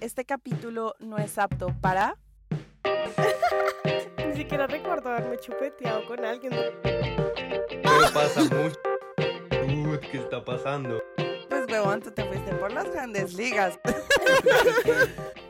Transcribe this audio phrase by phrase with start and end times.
[0.00, 2.16] este capítulo no es apto para...
[4.28, 6.52] Ni siquiera recuerdo haberme chupeteado con alguien.
[6.82, 8.78] Pero pasa mucho.
[9.66, 11.02] Uy, ¿qué está pasando?
[11.48, 13.78] Pues huevón, tú te fuiste por las grandes ligas.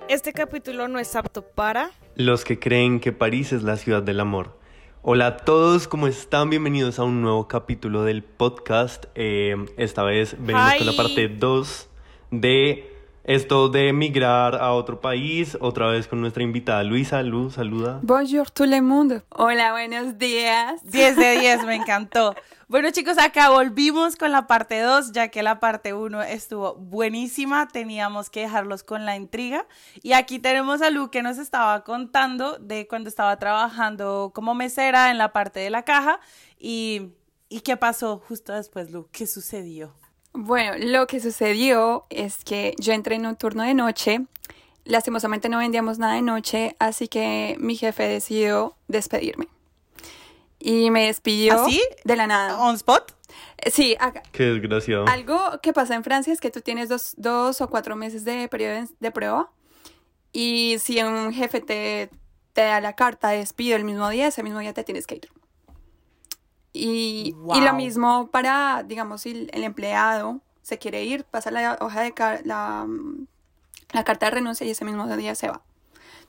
[0.09, 1.91] Este capítulo no es apto para...
[2.15, 4.59] Los que creen que París es la ciudad del amor.
[5.03, 6.49] Hola a todos, ¿cómo están?
[6.49, 9.05] Bienvenidos a un nuevo capítulo del podcast.
[9.15, 11.91] Eh, esta vez venimos con la parte 2
[12.31, 12.98] de
[13.29, 15.59] esto de emigrar a otro país.
[15.61, 17.23] Otra vez con nuestra invitada Luisa.
[17.23, 18.01] Lu, saluda.
[18.03, 19.23] Bonjour tout le monde.
[19.29, 20.81] Hola, buenos días.
[20.85, 22.35] 10 de 10, me encantó.
[22.69, 27.69] Bueno chicos, acá volvimos con la parte 2, ya que la parte 1 estuvo buenísima,
[27.69, 29.67] teníamos que dejarlos con la intriga.
[30.03, 35.11] Y aquí tenemos a Lu que nos estaba contando de cuando estaba trabajando como mesera
[35.11, 36.19] en la parte de la caja.
[36.59, 37.11] ¿Y,
[37.51, 39.07] y qué pasó justo después, Lu?
[39.13, 39.98] ¿Qué sucedió?
[40.33, 44.21] Bueno, lo que sucedió es que yo entré en un turno de noche.
[44.85, 49.49] Lastimosamente no vendíamos nada de noche, así que mi jefe decidió despedirme.
[50.59, 51.81] Y me despidió ¿Así?
[52.05, 52.59] de la nada.
[52.61, 53.15] ¿On spot?
[53.71, 55.07] Sí, acá- Qué desgraciado.
[55.09, 58.49] Algo que pasa en Francia es que tú tienes dos, dos o cuatro meses de
[58.49, 59.51] periodo de- prueba
[60.33, 62.11] y si un jefe te,
[62.53, 65.17] te da la carta de despido el mismo día, ese mismo día te tienes que
[65.17, 65.29] ir.
[66.81, 67.77] Y, y lo Wow.
[67.77, 72.43] mismo para, digamos, si el, el empleado se quiere ir, pasa la hoja de car-
[72.45, 73.27] la, mm,
[73.93, 75.61] la carta de renuncia y ese mismo día se va.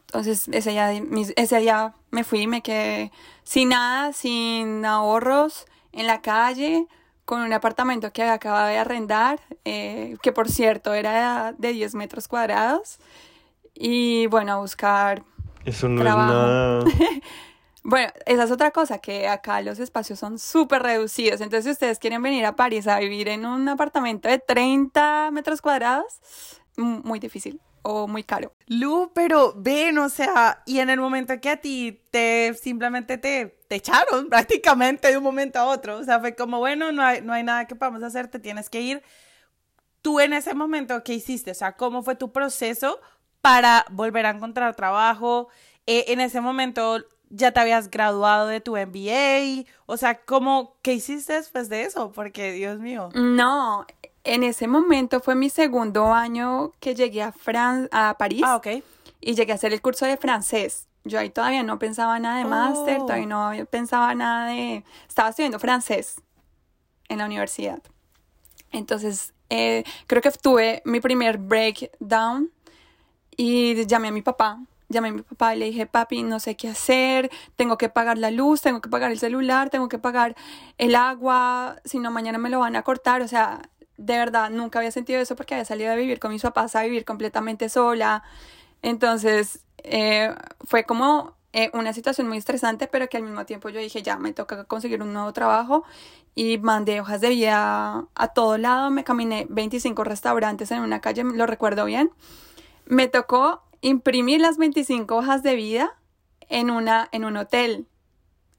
[0.07, 0.91] Entonces ese día,
[1.35, 3.11] ese día me fui, me quedé
[3.43, 6.87] sin nada, sin ahorros, en la calle,
[7.25, 12.27] con un apartamento que acababa de arrendar, eh, que por cierto era de 10 metros
[12.27, 12.97] cuadrados.
[13.75, 15.23] Y bueno, a buscar...
[15.63, 16.31] Eso no trabajo.
[16.31, 17.21] es nada.
[17.89, 21.41] Bueno, esa es otra cosa, que acá los espacios son súper reducidos.
[21.41, 25.59] Entonces, si ustedes quieren venir a París a vivir en un apartamento de 30 metros
[25.59, 26.05] cuadrados,
[26.77, 28.53] muy difícil o muy caro.
[28.67, 33.57] Lu, pero ven, o sea, y en el momento que a ti te simplemente te,
[33.67, 37.23] te echaron prácticamente de un momento a otro, o sea, fue como, bueno, no hay,
[37.23, 39.01] no hay nada que podamos hacer, te tienes que ir.
[40.03, 41.49] Tú en ese momento, ¿qué hiciste?
[41.49, 42.99] O sea, ¿cómo fue tu proceso
[43.41, 45.49] para volver a encontrar trabajo?
[45.87, 49.65] Eh, en ese momento, ¿ya te habías graduado de tu MBA?
[49.85, 52.11] O sea, ¿cómo, qué hiciste después de eso?
[52.11, 53.09] Porque, Dios mío.
[53.15, 53.85] No,
[54.23, 58.67] en ese momento fue mi segundo año que llegué a, Fran a París Ah, ok.
[59.21, 60.87] y llegué a hacer el curso de francés.
[61.05, 63.05] Yo ahí todavía no pensaba nada de máster, Oh.
[63.05, 64.83] todavía no había- pensaba nada de...
[65.07, 66.21] Estaba estudiando francés
[67.07, 67.81] en la universidad.
[68.71, 72.51] Entonces, eh, creo que tuve mi primer breakdown
[73.35, 74.59] y llamé a mi papá.
[74.89, 78.17] Llamé a mi papá y le dije, papi, no sé qué hacer, tengo que pagar
[78.17, 80.35] la luz, tengo que pagar el celular, tengo que pagar
[80.77, 83.21] el agua, si no mañana me lo van a cortar.
[83.21, 83.61] O sea,
[83.97, 86.83] de verdad, nunca había sentido eso porque había salido de vivir con mis papás a
[86.83, 88.23] vivir completamente sola.
[88.81, 90.33] Entonces, eh,
[90.65, 94.17] fue como eh, una situación muy estresante, pero que al mismo tiempo yo dije, ya,
[94.17, 95.83] me toca conseguir un nuevo trabajo
[96.35, 101.23] y mandé hojas de vida a todo lado, me caminé 25 restaurantes en una calle,
[101.23, 102.11] lo recuerdo bien.
[102.85, 105.97] Me tocó imprimir las 25 hojas de vida
[106.49, 107.87] en, una, en un hotel,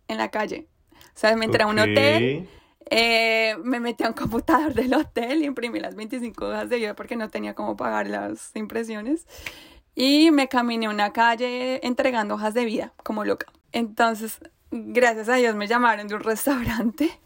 [0.08, 0.68] en la calle.
[0.92, 2.48] O sea, me entré a un hotel,
[2.90, 6.94] eh, me metí a un computador del hotel y imprimí las 25 hojas de vida
[6.94, 9.26] porque no tenía cómo pagar las impresiones.
[9.94, 13.46] Y me caminé una calle entregando hojas de vida, como loca.
[13.72, 14.38] Entonces,
[14.70, 17.20] gracias a Dios me llamaron de un restaurante.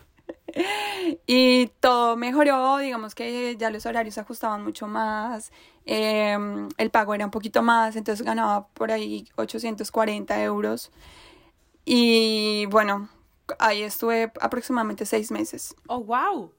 [1.27, 5.53] Y todo mejoró, digamos que ya los horarios se ajustaban mucho más,
[5.85, 6.37] eh,
[6.79, 10.91] el pago era un poquito más, entonces ganaba por ahí 840 euros.
[11.85, 13.09] Y bueno,
[13.59, 15.75] ahí estuve aproximadamente seis meses.
[15.87, 16.53] Oh, wow.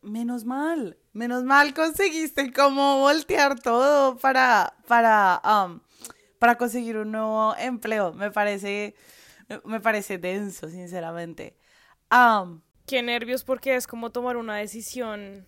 [0.00, 5.80] Menos mal, menos mal conseguiste como voltear todo para, para, um,
[6.38, 8.12] para conseguir un nuevo empleo.
[8.12, 8.94] Me parece,
[9.64, 11.56] me parece denso, sinceramente.
[12.12, 12.60] Um,
[12.92, 15.46] Qué nervios porque es como tomar una decisión.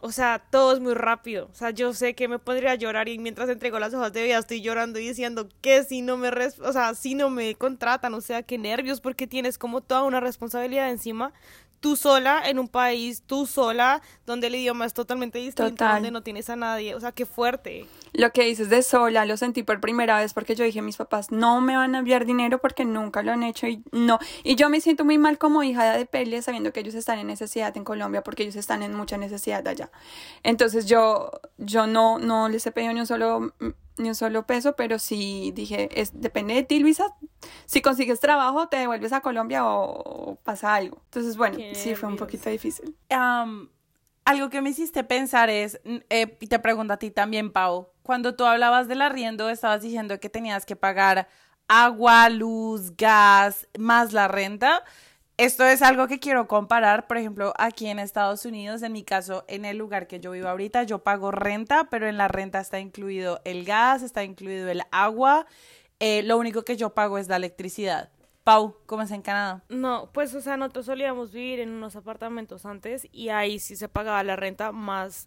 [0.00, 1.48] O sea, todo es muy rápido.
[1.50, 4.22] O sea, yo sé que me pondría a llorar y mientras entrego las hojas de
[4.22, 8.12] vida estoy llorando y diciendo que si no me, o sea, si no me contratan,
[8.12, 11.32] o sea, qué nervios porque tienes como toda una responsabilidad encima.
[11.84, 15.96] Tú sola en un país, tú sola, donde el idioma es totalmente distinto, Total.
[15.96, 16.94] donde no tienes a nadie.
[16.94, 17.84] O sea, qué fuerte.
[18.14, 21.30] Lo que dices de sola lo sentí por primera vez porque yo dije, mis papás
[21.30, 24.18] no me van a enviar dinero porque nunca lo han hecho y no.
[24.44, 27.26] Y yo me siento muy mal como hija de Pele sabiendo que ellos están en
[27.26, 29.90] necesidad en Colombia porque ellos están en mucha necesidad allá.
[30.42, 33.52] Entonces yo, yo no, no les he pedido ni un solo,
[33.96, 37.06] ni un solo peso, pero sí dije, es, depende de ti, Luisa.
[37.66, 41.00] Si consigues trabajo, te devuelves a Colombia o, o pasa algo.
[41.04, 42.96] Entonces, bueno, Qué sí fue un poquito difícil.
[43.10, 43.68] um,
[44.24, 47.88] algo que me hiciste pensar es, mm, eh, y te pregunto a ti también, Pau,
[48.02, 51.28] cuando tú hablabas del arriendo, estabas diciendo que tenías que pagar
[51.68, 54.82] agua, luz, gas, más la renta.
[55.36, 59.44] Esto es algo que quiero comparar, por ejemplo, aquí en Estados Unidos, en mi caso,
[59.48, 62.78] en el lugar que yo vivo ahorita, yo pago renta, pero en la renta está
[62.78, 65.46] incluido el gas, está incluido el agua,
[65.98, 68.10] eh, lo único que yo pago es la electricidad.
[68.44, 69.64] Pau, ¿cómo es en Canadá?
[69.68, 73.88] No, pues, o sea, nosotros solíamos vivir en unos apartamentos antes y ahí sí se
[73.88, 75.26] pagaba la renta más,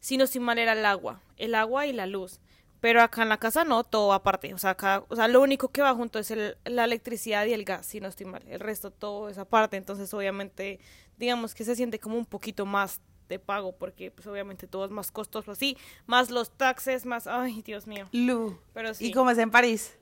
[0.00, 2.40] si no estoy mal, era el agua, el agua y la luz.
[2.80, 4.52] Pero acá en la casa no, todo aparte.
[4.54, 7.52] O sea, acá, o sea, lo único que va junto es el- la electricidad y
[7.52, 8.42] el gas, si no estoy mal.
[8.48, 9.76] El resto todo es aparte.
[9.76, 10.78] Entonces, obviamente,
[11.16, 14.90] digamos que se siente como un poquito más de pago porque, pues, obviamente todo es
[14.90, 15.76] más costoso así.
[16.06, 18.08] Más los taxes, más, ay, Dios mío.
[18.12, 18.58] Lu.
[18.72, 19.06] Pero sí.
[19.06, 19.96] ¿Y cómo es en París?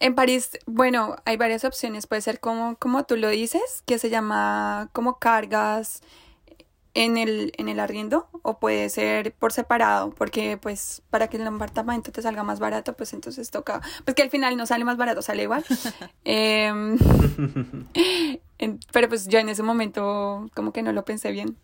[0.00, 2.06] En París, bueno, hay varias opciones.
[2.06, 6.00] Puede ser como, como tú lo dices, que se llama como cargas
[6.94, 11.46] en el, en el arriendo, o puede ser por separado, porque pues para que el
[11.46, 14.96] apartamento te salga más barato, pues entonces toca, pues que al final no sale más
[14.96, 15.64] barato, sale igual.
[16.24, 16.96] Em,
[18.58, 21.56] en- pero pues yo en ese momento como que no lo pensé bien.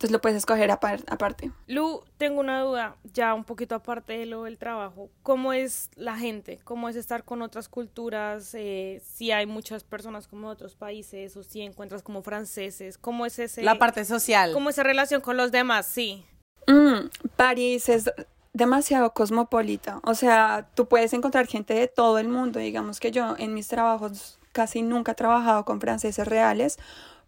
[0.00, 1.50] Entonces lo puedes escoger apar- aparte.
[1.66, 5.10] Lu, tengo una duda, ya un poquito aparte de lo del trabajo.
[5.22, 6.58] ¿Cómo es la gente?
[6.64, 8.54] ¿Cómo es estar con otras culturas?
[8.54, 12.96] Eh, si hay muchas personas como de otros países o si encuentras como franceses.
[12.96, 13.60] ¿Cómo es ese?
[13.62, 14.54] La parte social.
[14.54, 15.84] ¿Cómo es esa relación con los demás?
[15.84, 16.24] Sí.
[16.66, 18.10] Mm, París es
[18.54, 20.00] demasiado cosmopolita.
[20.04, 22.58] O sea, tú puedes encontrar gente de todo el mundo.
[22.58, 26.78] Digamos que yo en mis trabajos casi nunca he trabajado con franceses reales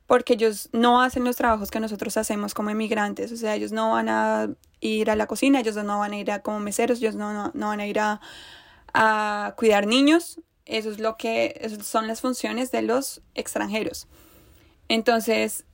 [0.06, 3.32] porque ellos no hacen los trabajos que nosotros hacemos como emigrantes.
[3.32, 4.50] O sea, ellos no van a
[4.80, 7.50] ir a la cocina, ellos no van a ir a como meseros, ellos no, no,
[7.54, 8.20] no van a ir a,
[8.94, 10.40] a cuidar niños.
[10.66, 14.06] Eso es lo que son las funciones de los extranjeros.
[14.88, 15.64] Entonces,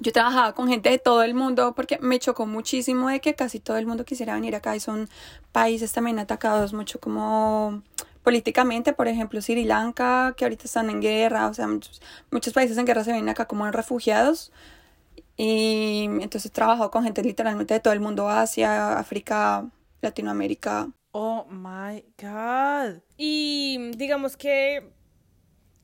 [0.00, 3.60] yo trabajaba con gente de todo el mundo porque me chocó muchísimo de que casi
[3.60, 5.08] todo el mundo quisiera venir acá y son
[5.52, 7.82] países también atacados mucho como
[8.30, 12.86] políticamente, por ejemplo, Sri Lanka, que ahorita están en guerra, o sea, muchos, países en
[12.86, 14.52] guerra se vienen acá como refugiados.
[15.36, 19.68] Y entonces he trabajado con gente literalmente de todo el mundo, Asia, África,
[20.00, 20.92] Latinoamérica.
[21.10, 23.02] Oh my God.
[23.16, 24.88] Y digamos que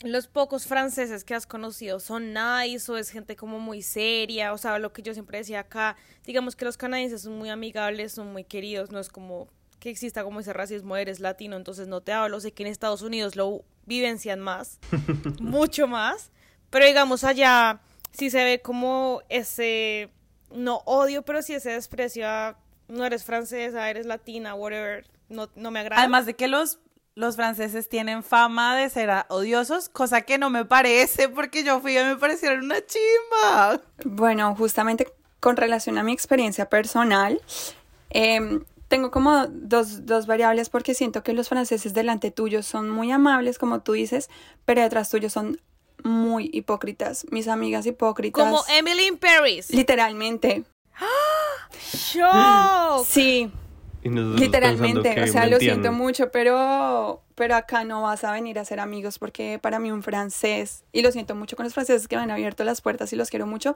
[0.05, 4.59] los pocos franceses que has conocido son nice o es gente como muy seria, o
[4.59, 8.33] sea, lo que yo siempre decía acá, digamos que los canadienses son muy amigables, son
[8.33, 9.49] muy queridos, no es como
[9.79, 13.03] que exista como ese racismo, eres latino, entonces no te hablo, sé que en Estados
[13.03, 14.79] Unidos lo vivencian más,
[15.41, 16.31] mucho más,
[16.71, 17.81] pero digamos allá
[18.13, 20.11] sí se ve como ese,
[20.51, 22.59] no odio, pero sí ese desprecio a,
[22.89, 26.01] no eres francesa, eres latina, whatever, no, no me agrada.
[26.01, 26.79] Además de que los,
[27.15, 31.99] los franceses tienen fama de ser odiosos, cosa que no me parece porque yo fui
[31.99, 33.81] y me parecieron una chimba.
[34.05, 37.41] Bueno, justamente con relación a mi experiencia personal,
[38.11, 43.11] em, tengo como dos, dos variables porque siento que los franceses delante tuyo son muy
[43.11, 44.31] amables, como tú dices,
[44.65, 45.61] pero detrás tuyo son
[46.05, 47.27] muy hipócritas.
[47.31, 48.45] Mis amigas hipócritas.
[48.45, 49.71] Como Emily in Paris.
[49.71, 50.65] Literalmente.
[51.93, 53.05] ¡Shock!
[53.07, 53.51] Sí,
[54.07, 55.15] Y literalmente.
[55.15, 58.81] pensando O sea, lo siento mucho, pero, pero acá no vas a venir a ser
[58.81, 62.23] amigos porque para mí un francés, y lo siento mucho con los franceses que me
[62.23, 63.75] han abierto las puertas y los quiero mucho,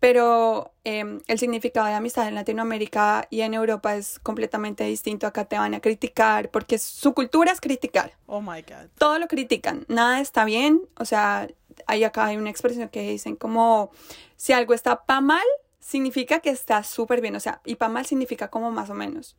[0.00, 5.26] pero em, el significado de amistad en Latinoamérica y en Europa es completamente distinto.
[5.26, 8.12] Acá te van a criticar porque su cultura es criticar.
[8.26, 8.88] Oh my God.
[8.96, 10.82] Todo lo critican, nada está bien.
[10.96, 11.48] O sea,
[11.86, 13.90] hay acá hay una expresión que dicen como
[14.36, 15.46] si algo está pa mal,
[15.80, 17.34] significa que está súper bien.
[17.36, 19.36] O sea, y pa mal significa como más o menos.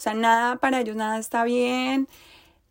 [0.00, 2.08] O sea, nada para ellos, nada está bien.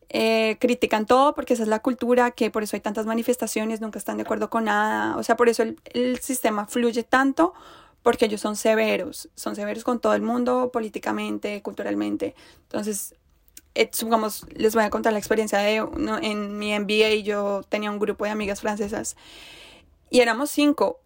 [0.09, 3.99] Eh, critican todo porque esa es la cultura, que por eso hay tantas manifestaciones, nunca
[3.99, 5.15] están de acuerdo con nada.
[5.15, 7.53] O sea, por eso el, el sistema fluye tanto,
[8.01, 12.33] porque ellos son severos, son severos con todo el mundo, políticamente, culturalmente.
[12.63, 13.13] Entonces,
[13.75, 17.91] eh, supongamos, les voy a contar la experiencia de uno, en mi MBA, yo tenía
[17.91, 19.15] un grupo de amigas francesas
[20.09, 20.99] y éramos cinco.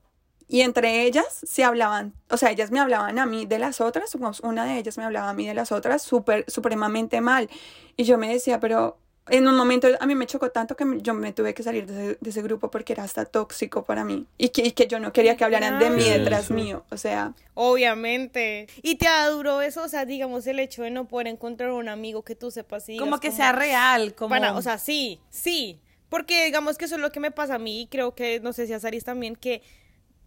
[0.53, 4.11] Y entre ellas se hablaban, o sea, ellas me hablaban a mí de las otras,
[4.11, 7.49] supongamos, una de ellas me hablaba a mí de las otras súper, supremamente mal.
[7.97, 11.15] Y yo me decía, pero en un momento a mí me chocó tanto que yo
[11.15, 14.27] me tuve que salir de ese, de ese grupo porque era hasta tóxico para mí.
[14.37, 16.19] Y que, y que yo no quería que hablaran de mí Claro.
[16.19, 16.53] detrás Eso.
[16.53, 16.85] mío.
[16.91, 18.67] O sea, Obviamente.
[18.83, 19.81] ¿Y te da duro eso?
[19.81, 22.97] O sea, digamos, el hecho de no poder encontrar un amigo que tú sepas y
[22.97, 24.35] Como que sea real, como...
[24.55, 25.79] O sea, sí, sí.
[26.09, 28.53] Porque digamos que eso es lo que me pasa a mí y creo que, no
[28.53, 29.63] sé si a Saris también, que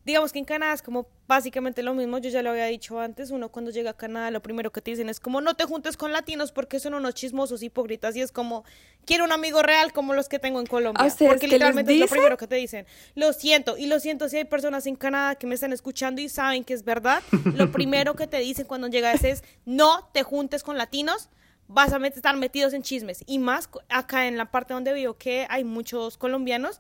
[0.07, 3.31] digamos que en Canadá es como básicamente lo mismo, yo ya lo había dicho antes,
[3.33, 5.97] uno cuando llega a Canadá lo primero que te dicen es como no te juntes
[5.97, 8.65] con latinos porque son unos chismosos hipócritas y es como
[9.05, 11.93] quiero un amigo real como los que tengo en Colombia, ¿A ustedes porque les literalmente
[11.93, 12.87] es lo primero que te dicen.
[13.17, 16.29] Lo siento y lo siento si hay personas en Canadá que me están escuchando y
[16.29, 17.21] saben que es verdad,
[17.55, 21.29] lo primero que te dicen cuando llegas es no te juntes con latinos.
[21.69, 23.25] Vas a met- estar metidos en chismes.
[23.27, 26.79] Y más acá en la parte donde vivo que hay muchos colombianos,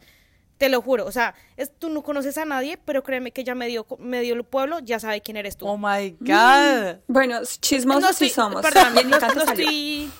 [0.59, 3.55] te lo juro, o sea, es, tú no conoces a nadie, pero créeme que ya
[3.55, 5.67] medio, medio el pueblo ya sabe quién eres tú.
[5.67, 7.01] Oh my God.
[7.09, 8.63] Bueno, chismosos no sí estoy, somos.
[8.63, 10.11] perdón, no, estoy,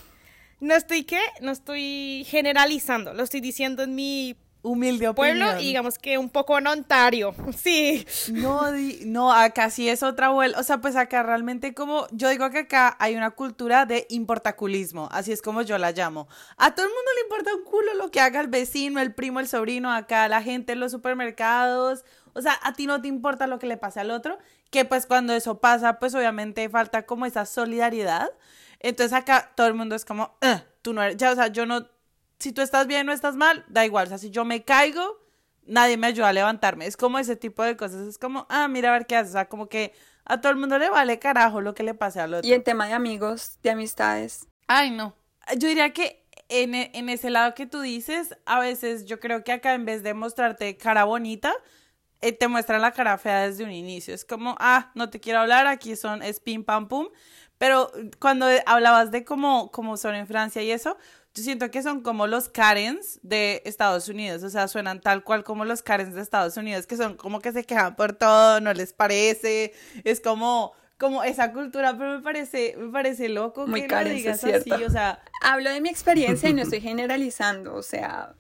[0.61, 1.21] no estoy, ¿qué?
[1.41, 5.61] No estoy generalizando, lo estoy diciendo en mi Humilde pueblo opinión.
[5.63, 8.05] y digamos que un poco en Ontario, sí.
[8.33, 10.59] No, di- no, acá sí es otra vuelta.
[10.59, 15.09] O sea, pues acá realmente como, yo digo que acá hay una cultura de importaculismo,
[15.13, 16.27] así es como yo la llamo.
[16.57, 19.39] A todo el mundo le importa un culo lo que haga el vecino, el primo,
[19.41, 22.05] el sobrino, acá la gente en los supermercados.
[22.33, 24.39] O sea, a ti no te importa lo que le pase al otro,
[24.71, 28.29] que pues cuando eso pasa, pues obviamente falta como esa solidaridad.
[28.81, 31.65] Entonces acá todo el mundo es como, "Ugh, tú no eres, ya, o sea, yo
[31.67, 31.87] no,
[32.39, 34.07] si tú estás bien o estás mal, da igual.
[34.07, 35.19] O sea, si yo me caigo,
[35.65, 36.87] nadie me ayuda a levantarme.
[36.87, 38.07] Es como ese tipo de cosas.
[38.07, 39.31] Es como, ah, mira a ver qué haces.
[39.31, 39.93] O sea, como que
[40.25, 42.49] a todo el mundo le vale carajo lo que le pase al otro.
[42.49, 44.47] Y en tema de amigos, de amistades.
[44.67, 45.15] Ay, no.
[45.57, 49.45] Yo diría que en, e- en ese lado que tú dices, a veces yo creo
[49.45, 51.55] que acá en vez de mostrarte cara bonita,
[52.21, 54.15] eh, te muestran la cara fea desde un inicio.
[54.15, 57.09] Es como, ah, no te quiero hablar, aquí son, es pim pam pum.
[57.59, 60.97] Pero cuando hablabas de cómo, cómo son en Francia y eso,
[61.37, 64.43] yo siento que son como los Karens de Estados Unidos.
[64.43, 67.53] O sea, suenan tal cual como los Karens de Estados Unidos, que son como que
[67.53, 69.75] se quejan por todo, no les parece.
[70.05, 74.17] Es como, como esa cultura, pero me parece, me parece loco Muy que Karen, lo
[74.17, 74.75] digas es cierto.
[74.75, 74.85] así.
[74.85, 78.35] O sea, Hablo de mi experiencia y no estoy generalizando, o sea,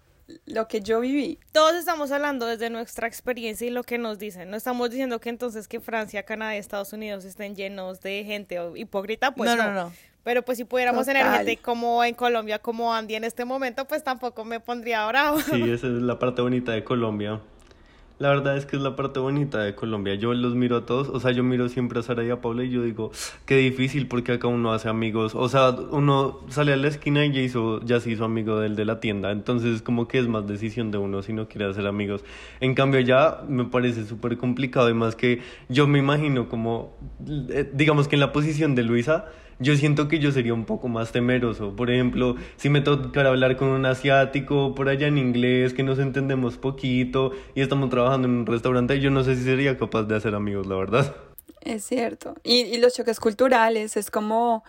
[0.46, 1.38] lo que yo viví.
[1.52, 4.48] Todos estamos hablando desde nuestra experiencia y lo que nos dicen.
[4.50, 8.58] No estamos diciendo que entonces que Francia, Canadá y Estados Unidos estén llenos de gente
[8.74, 9.64] hipócrita, pues No, no.
[9.64, 9.92] no, no.
[10.26, 11.46] Pero pues si pudiéramos tener Total.
[11.46, 15.38] gente como en Colombia, como Andy en este momento, pues tampoco me pondría bravo.
[15.38, 17.38] Sí, esa es la parte bonita de Colombia.
[18.18, 20.16] La verdad es que es la parte bonita de Colombia.
[20.16, 22.64] Yo los miro a todos, o sea, yo miro siempre a Sara y a Paula
[22.64, 23.12] y yo digo,
[23.44, 25.36] qué difícil porque acá uno hace amigos.
[25.36, 28.74] O sea, uno sale a la esquina y ya, hizo, ya se hizo amigo del
[28.74, 29.30] de la tienda.
[29.30, 32.24] Entonces, como que es más decisión de uno si no quiere hacer amigos.
[32.58, 36.96] En cambio, ya me parece súper complicado y más que yo me imagino como,
[37.28, 39.26] eh, digamos que en la posición de Luisa,
[39.58, 41.74] yo siento que yo sería un poco más temeroso.
[41.74, 45.98] Por ejemplo, si me tocara hablar con un asiático por allá en inglés, que nos
[45.98, 50.16] entendemos poquito y estamos trabajando en un restaurante, yo no sé si sería capaz de
[50.16, 51.16] hacer amigos, la verdad.
[51.60, 52.34] Es cierto.
[52.44, 54.62] Y, y los choques culturales, es como,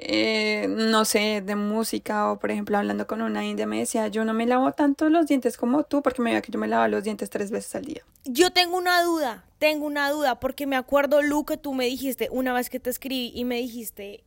[0.00, 4.24] eh, no sé, de música o por ejemplo hablando con una india me decía, yo
[4.24, 6.88] no me lavo tanto los dientes como tú porque me veía que yo me lavaba
[6.88, 8.02] los dientes tres veces al día.
[8.24, 12.28] Yo tengo una duda, tengo una duda, porque me acuerdo, Lu, que tú me dijiste
[12.30, 14.24] una vez que te escribí y me dijiste,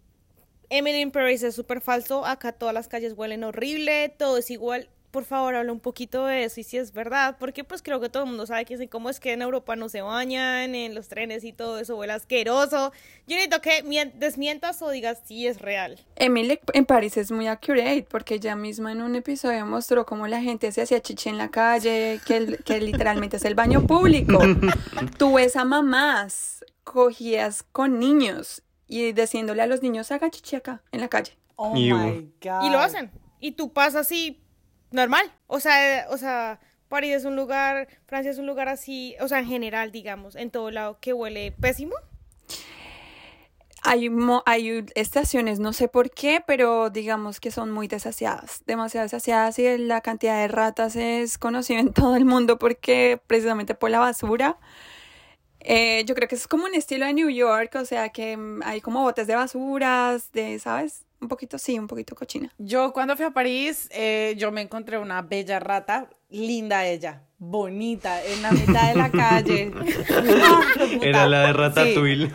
[0.70, 4.90] Emily in Paris es súper falso, acá todas las calles huelen horrible, todo es igual.
[5.12, 8.08] Por favor, habla un poquito de eso y si es verdad, porque pues creo que
[8.10, 10.96] todo el mundo sabe que es cómo es que en Europa no se bañan, en
[10.96, 12.94] los trenes y todo eso huele asqueroso.
[13.27, 16.00] Yo necesito que mien- desmientas o digas si es real.
[16.15, 20.41] Emily en París es muy accurate porque ella misma en un episodio mostró cómo la
[20.41, 24.39] gente se hacía chichi en la calle, que, el- que literalmente es el baño público.
[25.18, 30.82] Tú ves a mamás cogías con niños y diciéndole a los niños haga chichi acá
[30.91, 31.34] en la calle.
[31.56, 32.63] oh my God.
[32.65, 33.12] Y lo hacen.
[33.39, 34.39] Y tú pasas así,
[34.91, 35.31] normal.
[35.48, 39.39] O sea, o sea, París es un lugar, Francia es un lugar así, o sea,
[39.39, 41.95] en general, digamos, en todo lado que huele pésimo.
[43.83, 49.05] Hay, mo- hay estaciones, no sé por qué, pero digamos que son muy desasiadas, demasiado
[49.05, 53.89] desasiadas y la cantidad de ratas es conocida en todo el mundo porque precisamente por
[53.89, 54.57] la basura.
[55.62, 58.62] Eh, yo creo que es como un estilo de New York, o sea que mm,
[58.63, 61.03] hay como botes de basuras, de, ¿sabes?
[61.22, 62.51] Un poquito, sí, un poquito cochina.
[62.58, 68.24] Yo cuando fui a París, eh, yo me encontré una bella rata, linda ella, bonita,
[68.24, 69.72] en la mitad de la calle.
[71.01, 72.32] Era la de Sí, Ratatouille.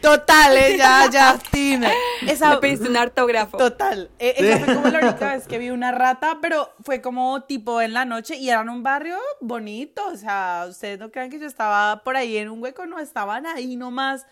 [0.00, 1.84] total, ella, Justin.
[2.26, 3.56] Esa, Le pediste un autógrafo.
[3.56, 4.10] Total.
[4.20, 7.80] Eh, esa fue como la única vez que vi una rata, pero fue como tipo
[7.80, 10.06] en la noche y era en un barrio bonito.
[10.06, 13.44] O sea, ustedes no crean que yo estaba por ahí en un hueco, no estaban
[13.46, 14.26] ahí nomás.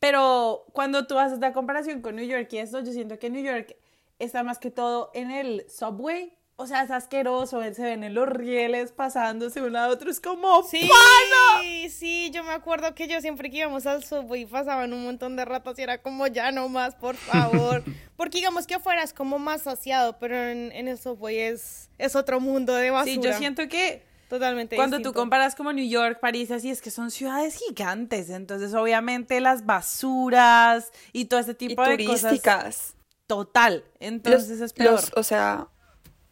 [0.00, 3.42] Pero cuando tú haces la comparación con New York y esto, yo siento que New
[3.42, 3.76] York
[4.18, 6.34] está más que todo en el subway.
[6.60, 10.64] O sea, es asqueroso, se ven en los rieles pasándose uno a otro, es como
[10.64, 11.62] Sí, ¡Pana!
[11.88, 15.44] sí, yo me acuerdo que yo siempre que íbamos al subway pasaban un montón de
[15.44, 17.84] ratas y era como ya no más, por favor.
[18.16, 22.16] Porque digamos que afuera es como más saciado, pero en, en el subway es, es
[22.16, 23.14] otro mundo de basura.
[23.14, 26.90] Sí, yo siento que Totalmente Cuando tú comparas como New York, París, así es que
[26.90, 32.94] son ciudades gigantes, entonces obviamente las basuras y todo ese Y tipo de cosas turísticas.
[33.26, 34.92] total, entonces es peor.
[34.92, 35.68] los- o sea,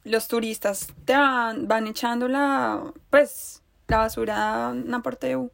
[0.04, 5.50] los turistas te van, van echando la, pues, la basura a por teu.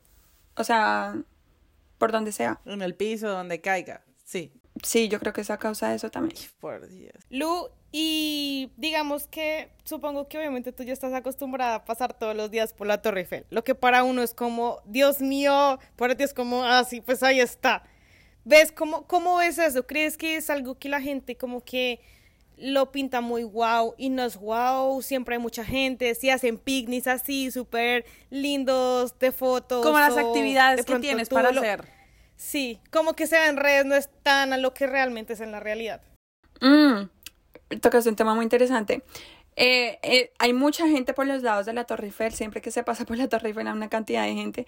[0.56, 1.14] O sea,
[1.99, 2.61] por donde sea.
[2.66, 4.52] En el piso, donde caiga, sí.
[4.82, 6.37] Sí, yo creo que es a causa de eso también.
[6.58, 7.14] Por Dios.
[7.30, 12.50] Lu, y digamos que supongo que obviamente tú ya estás acostumbrada a pasar todos los
[12.50, 13.44] días por la Torre Eiffel.
[13.50, 17.22] Lo que para uno es como, Dios mío, para ti es como, ah, sí, pues
[17.22, 17.84] ahí está.
[18.44, 19.87] ¿Ves cómo, cómo ves eso?
[19.87, 22.00] ¿Crees que es algo que la gente como que
[22.56, 25.00] lo pinta muy wow y no es wow?
[25.02, 29.84] Siempre hay mucha gente, si hacen picnics así, súper lindos de fotos.
[29.84, 31.84] Como las actividades de que tienes para lo- hacer.
[32.37, 35.40] Sí, como que se ve en redes no es tan a lo que realmente es
[35.40, 36.00] en la realidad.
[36.61, 37.08] Mm,
[37.81, 39.02] tocas un tema muy interesante.
[39.57, 42.83] Eh, eh, hay mucha gente por los lados de la Torre Eiffel, siempre que se
[42.85, 44.67] pasa por la Torre Eiffel hay una cantidad de gente.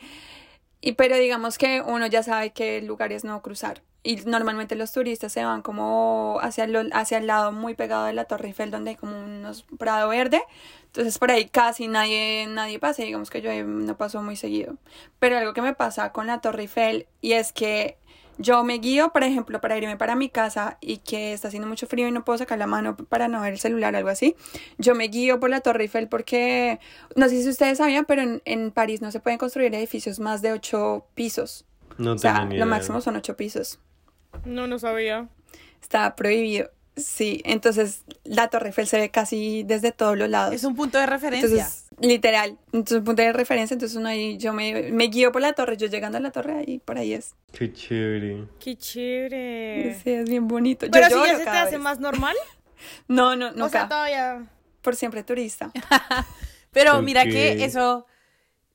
[0.80, 3.82] Y pero digamos que uno ya sabe qué lugares no cruzar.
[4.02, 8.12] Y normalmente los turistas se van como hacia, lo- hacia el lado muy pegado de
[8.12, 10.42] la Torre Eiffel, donde hay como unos prado verde.
[10.86, 13.02] Entonces por ahí casi nadie, nadie pasa.
[13.02, 14.76] Digamos que yo no paso muy seguido.
[15.18, 17.96] Pero algo que me pasa con la Torre Eiffel y es que
[18.38, 21.86] yo me guío, por ejemplo, para irme para mi casa y que está haciendo mucho
[21.86, 24.36] frío y no puedo sacar la mano para no ver el celular o algo así.
[24.78, 26.80] Yo me guío por la Torre Eiffel porque,
[27.16, 30.42] no sé si ustedes sabían, pero en, en París no se pueden construir edificios más
[30.42, 31.64] de ocho pisos.
[31.98, 33.78] No o sea, tenía ni lo máximo son ocho pisos.
[34.44, 35.28] No, no sabía.
[35.80, 36.70] Está prohibido.
[36.96, 40.54] Sí, entonces la Torre Eiffel se ve casi desde todos los lados.
[40.54, 41.48] Es un punto de referencia.
[41.48, 45.42] Entonces, literal, entonces un punto de referencia, entonces uno ahí, yo me, me guío por
[45.42, 47.34] la torre, yo llegando a la torre ahí, por ahí es.
[47.52, 48.44] Qué chévere.
[48.58, 49.98] Qué chévere.
[50.02, 50.86] Sí, es bien bonito.
[50.86, 51.80] Yo Pero si ya se te hace vez.
[51.80, 52.36] más normal.
[53.08, 53.88] No, no, o sea, nunca.
[53.88, 54.46] todavía.
[54.82, 55.70] Por siempre turista.
[56.70, 58.04] Pero mira que eso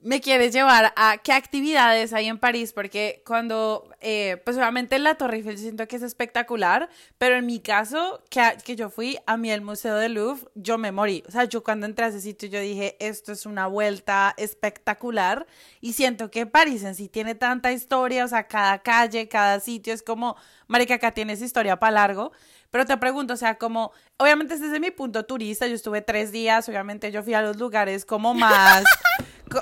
[0.02, 5.16] me quieres llevar a qué actividades hay en París, porque cuando, eh, pues obviamente la
[5.16, 9.18] Torre Eiffel yo siento que es espectacular, pero en mi caso, que, que yo fui
[9.26, 11.24] a mí al Museo del Louvre, yo me morí.
[11.28, 15.46] O sea, yo cuando entré a ese sitio yo dije, esto es una vuelta espectacular
[15.82, 19.94] y siento que París en sí tiene tanta historia, o sea, cada calle, cada sitio
[19.94, 20.38] es como,
[20.68, 22.32] marica, acá tienes historia para largo.
[22.72, 26.02] Pero te pregunto, o sea, como, obviamente este es desde mi punto turista, yo estuve
[26.02, 28.84] tres días, obviamente yo fui a los lugares como más,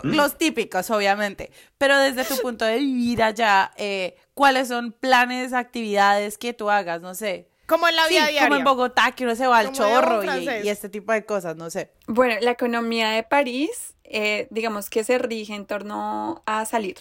[0.04, 6.38] los típicos, obviamente, pero desde tu punto de vivir allá, eh, ¿cuáles son planes, actividades
[6.38, 7.02] que tú hagas?
[7.02, 7.50] No sé.
[7.66, 8.42] Como en la Sí, vida diaria.
[8.44, 10.22] como en Bogotá, que uno se va al Como chorro
[10.64, 11.92] y este tipo de cosas, no sé.
[12.08, 16.96] Bueno, la economía de París, eh, digamos que se rige en torno a salir.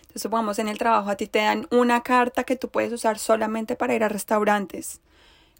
[0.00, 3.18] Entonces, supongamos en el trabajo a ti te dan una carta que tú puedes usar
[3.18, 5.00] solamente para ir a restaurantes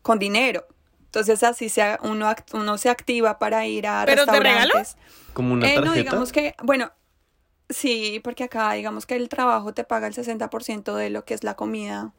[0.03, 0.67] con dinero.
[1.11, 4.73] Entonces así se, uno, act- uno se activa para ir a ¿Pero de regalo?
[4.75, 4.97] restaurantes.
[5.33, 5.91] Como una Eh, tarjeta.
[5.91, 6.93] no, digamos que, bueno,
[7.69, 11.43] sí, porque acá digamos que el trabajo te paga el 60% de lo que es
[11.43, 12.13] la comida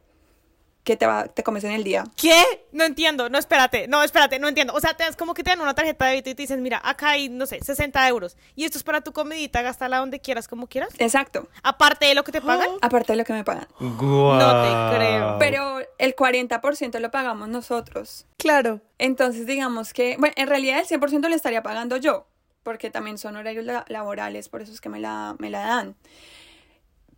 [0.83, 2.03] que te, va, te comes en el día.
[2.15, 2.65] ¿Qué?
[2.71, 4.73] No entiendo, no, espérate, no, espérate, no entiendo.
[4.73, 6.61] O sea, te das como que te dan una tarjeta de débito y te dicen,
[6.63, 8.35] mira, acá hay, no sé, 60 euros.
[8.55, 10.89] Y esto es para tu comidita, gástala donde quieras, como quieras.
[10.97, 12.67] Exacto, Aparte de lo que te pagan.
[12.81, 13.67] aparte de lo que me pagan.
[13.79, 14.39] Guau.
[14.39, 15.35] No te creo.
[15.39, 18.25] Pero el 40% lo pagamos nosotros.
[18.37, 18.81] Claro.
[18.97, 22.25] Entonces, digamos que, bueno, en realidad el 100% le estaría pagando yo,
[22.63, 25.95] porque también son horarios la- laborales, por eso es que me la, me la dan.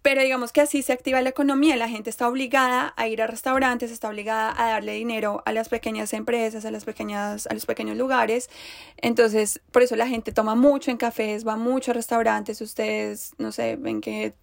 [0.03, 3.27] Pero digamos que así se activa la economía, la gente está obligada a ir a
[3.27, 7.65] restaurantes, está obligada a darle dinero a las pequeñas empresas, a las pequeñas, a los
[7.65, 8.49] pequeños lugares.
[8.97, 12.59] Entonces, por eso la gente toma mucho en cafés, va mucho a restaurantes.
[12.59, 14.33] Ustedes, no sé, ven que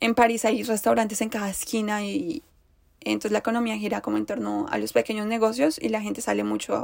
[0.00, 2.42] en París hay restaurantes en cada esquina y
[3.00, 6.44] entonces la economía gira como en torno a los pequeños negocios y la gente sale
[6.44, 6.76] mucho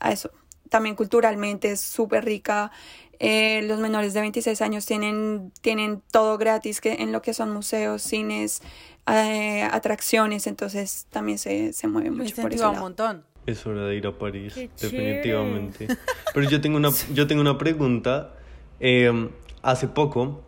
[0.00, 0.30] a, a eso.
[0.72, 2.72] También culturalmente es súper rica.
[3.18, 7.52] Eh, los menores de 26 años tienen, tienen todo gratis que, en lo que son
[7.52, 8.62] museos, cines,
[9.06, 12.84] eh, atracciones, entonces también se, se mueve Me mucho por incentiva un lado.
[12.84, 13.24] montón.
[13.44, 15.88] Es hora de ir a París, Qué definitivamente.
[16.32, 18.32] Pero yo tengo una, yo tengo una pregunta.
[18.80, 19.28] Eh,
[19.60, 20.42] hace poco,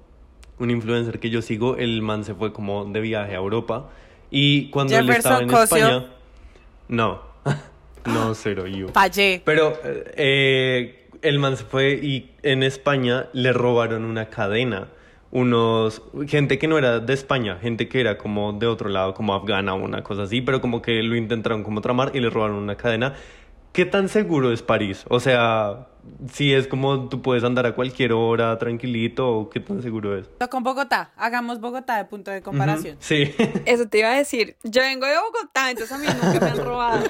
[0.59, 3.91] un influencer que yo sigo, el man se fue como de viaje a Europa.
[4.31, 5.87] Y cuando él estaba en Jefferson Cosio.
[5.87, 6.13] España.
[6.89, 7.21] No,
[8.07, 8.89] no, cero, yo.
[8.89, 9.43] Fallé.
[9.45, 14.89] Pero eh, el man se fue y en España le robaron una cadena.
[15.31, 19.35] Unos, gente que no era de España, gente que era como de otro lado, como
[19.35, 22.57] afgana o una cosa así, pero como que lo intentaron como tramar y le robaron
[22.57, 23.15] una cadena.
[23.75, 25.05] ¿Qué tan seguro es París?
[25.11, 25.89] O sea,
[26.33, 30.29] si es como tú puedes andar a cualquier hora tranquilito o qué tan seguro es.
[30.49, 32.97] Con Bogotá, hagamos Bogotá de punto de comparación.
[33.01, 33.35] Sí.
[33.67, 34.57] Eso te iba a decir.
[34.63, 37.05] Yo vengo de Bogotá, entonces a mí nunca me han robado.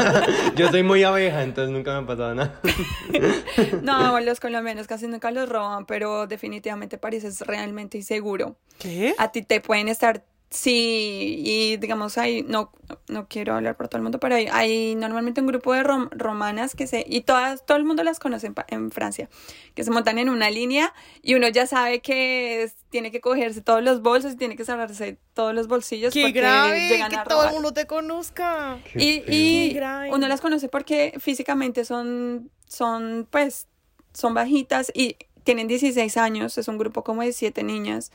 [0.56, 2.60] Yo soy muy abeja, entonces nunca me ha pasado nada.
[3.82, 8.56] No, los colombianos casi nunca los roban, pero definitivamente París es realmente inseguro.
[8.78, 9.14] ¿Qué?
[9.18, 10.24] A ti te pueden estar,
[10.54, 12.70] sí, y digamos, hay, no,
[13.08, 16.08] no quiero hablar por todo el mundo, pero hay, hay normalmente un grupo de rom-
[16.12, 19.28] romanas que se, y todas, todo el mundo las conoce en, Pa- en Francia,
[19.74, 23.60] que se montan en una línea y uno ya sabe que es- tiene que cogerse
[23.62, 27.16] todos los bolsos y tiene que cerrarse todos los bolsillos Qué porque grave, llegan que
[27.16, 28.78] a todo el mundo te conozca.
[28.92, 29.72] Qué Y, y
[30.12, 33.66] uno las conoce porque físicamente son, son, pues,
[34.12, 38.12] son bajitas y tienen 16 años, es un grupo como de 7 niñas,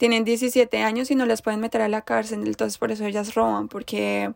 [0.00, 3.34] tienen 17 años y no las pueden meter a la cárcel, entonces por eso ellas
[3.34, 4.32] roban, porque,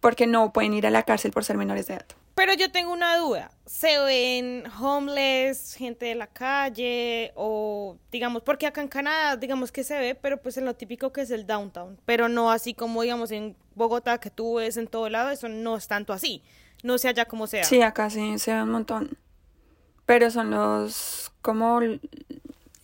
[0.00, 2.06] porque no pueden ir a la cárcel por ser menores de edad.
[2.34, 3.50] Pero yo tengo una duda.
[3.64, 9.82] ¿Se ven homeless, gente de la calle o digamos, porque acá en Canadá digamos que
[9.82, 13.00] se ve, pero pues en lo típico que es el downtown, pero no así como
[13.00, 16.42] digamos en Bogotá que tú ves en todo lado, eso no es tanto así.
[16.82, 17.64] No sé allá como sea.
[17.64, 19.16] Sí, acá sí se ve un montón,
[20.04, 21.80] pero son los, como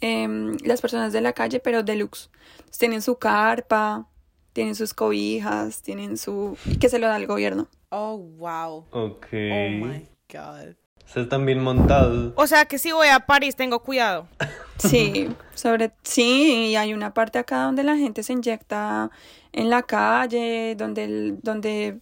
[0.02, 2.28] em, las personas de la calle, pero deluxe.
[2.56, 4.06] Entonces, tienen su carpa,
[4.52, 6.58] tienen sus cobijas, tienen su...
[6.66, 7.68] y que se lo da el gobierno.
[7.90, 8.84] Oh, wow.
[8.90, 9.26] Ok.
[9.32, 10.74] Oh my God.
[11.04, 12.32] O sea, están bien montados.
[12.36, 14.28] O sea que si voy a París tengo cuidado.
[14.78, 19.12] Sí, sobre sí, y hay una parte acá donde la gente se inyecta
[19.52, 22.00] en la calle, donde el- donde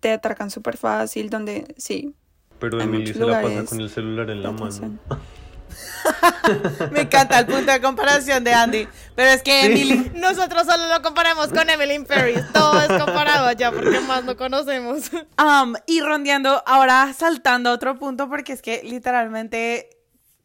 [0.00, 2.14] te atracan súper fácil, donde sí.
[2.58, 4.98] Pero Emily muchos se la pasa lugares con el celular en la mano.
[6.90, 8.88] Me encanta el punto de comparación de Andy.
[9.14, 10.12] Pero es que Emily.
[10.14, 12.40] Nosotros solo lo comparamos con Emily Paris.
[12.52, 15.10] Todo es comparado allá porque más no conocemos.
[15.40, 19.88] Um, y rondeando, ahora saltando a otro punto, porque es que literalmente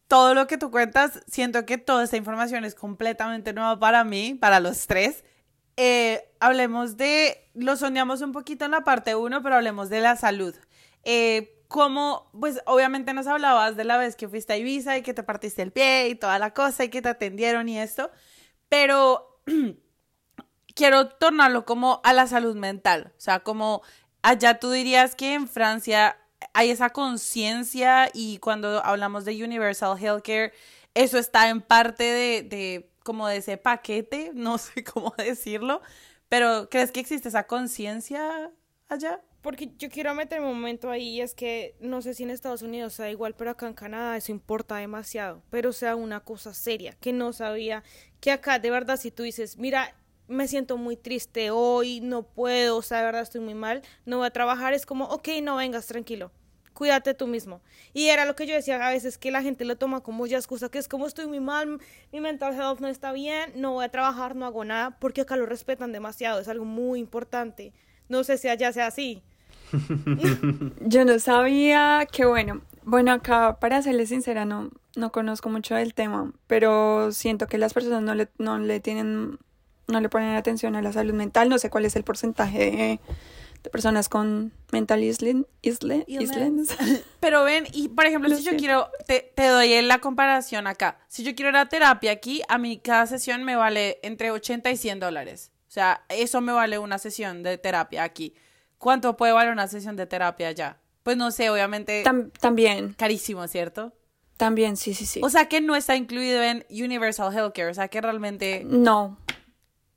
[0.08, 4.36] todo lo que tú cuentas, siento que toda esta información es completamente nueva para mí,
[4.36, 5.24] para los tres.
[5.78, 10.16] Eh, hablemos de, lo soñamos un poquito en la parte 1, pero hablemos de la
[10.16, 10.56] salud.
[11.04, 15.14] Eh, como, pues obviamente nos hablabas de la vez que fuiste a Ibiza y que
[15.14, 18.12] te partiste el pie y toda la cosa y que te atendieron y esto,
[18.70, 19.42] pero
[20.76, 23.14] quiero tornarlo como a la salud mental.
[23.18, 23.82] O sea, como
[24.22, 26.18] allá tú dirías que en Francia
[26.54, 30.54] hay esa conciencia y cuando hablamos de Universal Healthcare,
[30.94, 35.82] eso está en parte de, de como de ese paquete, no sé cómo decirlo,
[36.30, 38.52] pero ¿crees que existe esa conciencia
[38.90, 39.22] allá?
[39.46, 42.64] Porque yo quiero meter un momento ahí y es que no sé si en Estados
[42.64, 45.44] Unidos sea igual, pero acá en Canadá eso importa demasiado.
[45.52, 47.84] Pero sea una cosa seria, que no sabía
[48.20, 49.94] que acá de verdad si tú dices, mira,
[50.28, 54.18] me siento muy triste hoy, no puedo, o sea, de verdad estoy muy mal, no
[54.18, 56.32] voy a trabajar, es como, ok, no vengas, tranquilo.
[56.74, 57.62] Cuídate tú mismo.
[57.94, 60.38] Y era lo que yo decía a veces que la gente lo toma como ya
[60.38, 61.80] excusa, que es como estoy muy mal,
[62.12, 65.36] mi mental health no está bien, no voy a trabajar, no hago nada, porque acá
[65.38, 67.74] lo respetan demasiado, es algo muy importante.
[68.10, 69.22] No sé si allá sea así.
[70.82, 75.94] Yo no sabía que bueno, bueno acá para serles sincera no, no conozco mucho del
[75.94, 79.40] tema, pero siento que las personas no le, no le tienen,
[79.88, 83.00] no le ponen atención a la salud mental, no sé cuál es el porcentaje de,
[83.66, 85.48] de personas con mental islands.
[87.20, 91.00] Pero ven, y por ejemplo, Lo si yo quiero, te, te doy la comparación acá.
[91.08, 94.72] Si yo quiero ir a terapia aquí, a mí cada sesión me vale entre 80
[94.72, 95.52] y 100 dólares.
[95.68, 98.34] O sea, eso me vale una sesión de terapia aquí.
[98.78, 100.78] ¿Cuánto puede valer una sesión de terapia allá?
[101.04, 103.94] Pues no sé, obviamente Tam- también, carísimo, ¿cierto?
[104.38, 105.22] también, sí, sí, sí.
[105.24, 109.18] O sea que no está incluido en Universal Healthcare, o sea que realmente no,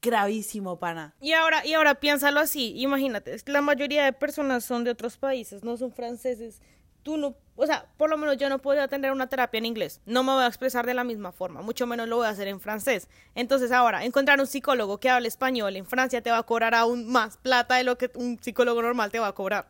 [0.01, 1.15] gravísimo, pana.
[1.21, 4.91] Y ahora, y ahora piénsalo así, imagínate, es que la mayoría de personas son de
[4.93, 6.61] otros países, no son franceses.
[7.03, 10.01] Tú no, o sea, por lo menos yo no podría tener una terapia en inglés.
[10.07, 12.47] No me voy a expresar de la misma forma, mucho menos lo voy a hacer
[12.49, 13.09] en francés.
[13.35, 17.07] Entonces ahora, encontrar un psicólogo que hable español en Francia te va a cobrar aún
[17.11, 19.69] más plata de lo que un psicólogo normal te va a cobrar.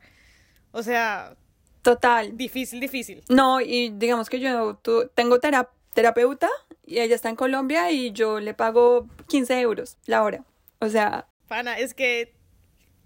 [0.73, 1.35] O sea,
[1.83, 2.37] total.
[2.37, 3.25] difícil, difícil.
[3.29, 6.49] No, y digamos que yo tu- tengo tera- terapeuta
[6.85, 10.45] y ella está en Colombia y yo le pago 15 euros la hora.
[10.81, 12.35] O sea, Pana, es que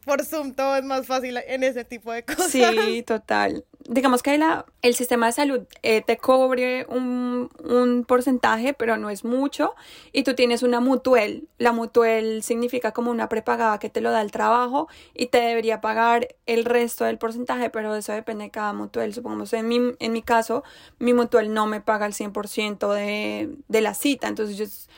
[0.05, 2.51] por Zoom todo es más fácil en ese tipo de cosas.
[2.51, 3.65] sí, total.
[3.89, 9.11] Digamos que la, el sistema de salud eh, te cobre un, un porcentaje, pero no
[9.11, 9.75] es mucho,
[10.13, 11.49] y tú tienes una mutuel.
[11.59, 15.81] La mutuel significa como una prepagada que te lo da el trabajo y te debería
[15.81, 19.15] pagar el resto del porcentaje, pero eso depende de cada mutuel.
[19.15, 20.63] Supongamos, en mi, en mi caso,
[21.01, 24.89] mi mutuel no me paga el 100% de, de la cita, entonces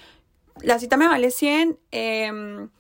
[0.62, 1.78] la cita me vale 100.
[1.92, 2.70] em,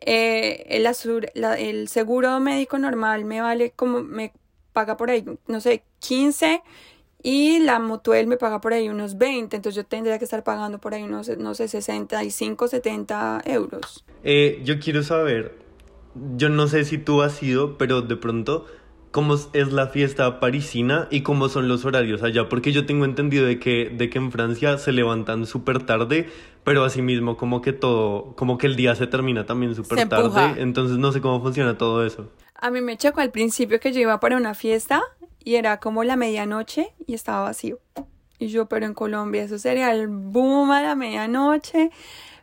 [0.00, 0.86] eh, el,
[1.34, 4.32] la- el seguro médico normal me vale como me
[4.72, 6.62] paga por ahí, no sé, 15
[7.22, 10.78] y la mutuel me paga por ahí unos 20, entonces yo tendría que estar pagando
[10.78, 14.04] por ahí unos, no sé, 65, 70 euros.
[14.24, 15.54] Eh, yo quiero saber,
[16.36, 18.64] yo no sé si tú has ido, pero de pronto,
[19.10, 22.48] ¿cómo es la fiesta parisina y cómo son los horarios allá?
[22.48, 26.28] Porque yo tengo entendido de que, de que en Francia se levantan súper tarde,
[26.64, 30.30] pero asimismo como que todo, como que el día se termina también súper empuja.
[30.30, 32.30] tarde, entonces no sé cómo funciona todo eso.
[32.60, 35.02] A mí me chocó al principio que yo iba para una fiesta
[35.42, 37.78] y era como la medianoche y estaba vacío.
[38.38, 41.90] Y yo, pero en Colombia eso sería el boom a la medianoche.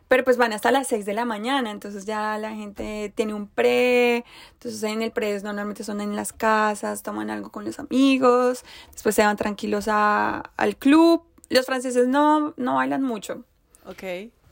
[0.08, 3.46] Pero pues van hasta las 6 de la mañana, entonces ya la gente tiene un
[3.46, 8.64] pre, entonces en el pre normalmente son en las casas, toman algo con los amigos,
[8.90, 11.24] después se van tranquilos a- al club.
[11.50, 13.44] Los franceses no, no bailan mucho.
[13.84, 14.02] Ok.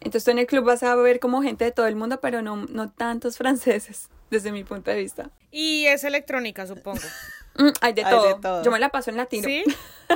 [0.00, 2.42] Entonces tú en el club vas a ver como gente de todo el mundo, pero
[2.42, 5.30] no, no tantos franceses, desde mi punto de vista.
[5.50, 7.00] Y es electrónica, supongo.
[7.58, 8.28] Mm, hay, de, Hay todo.
[8.28, 8.62] de todo.
[8.64, 9.48] Yo me la paso en latino.
[9.48, 9.64] ¿Sí?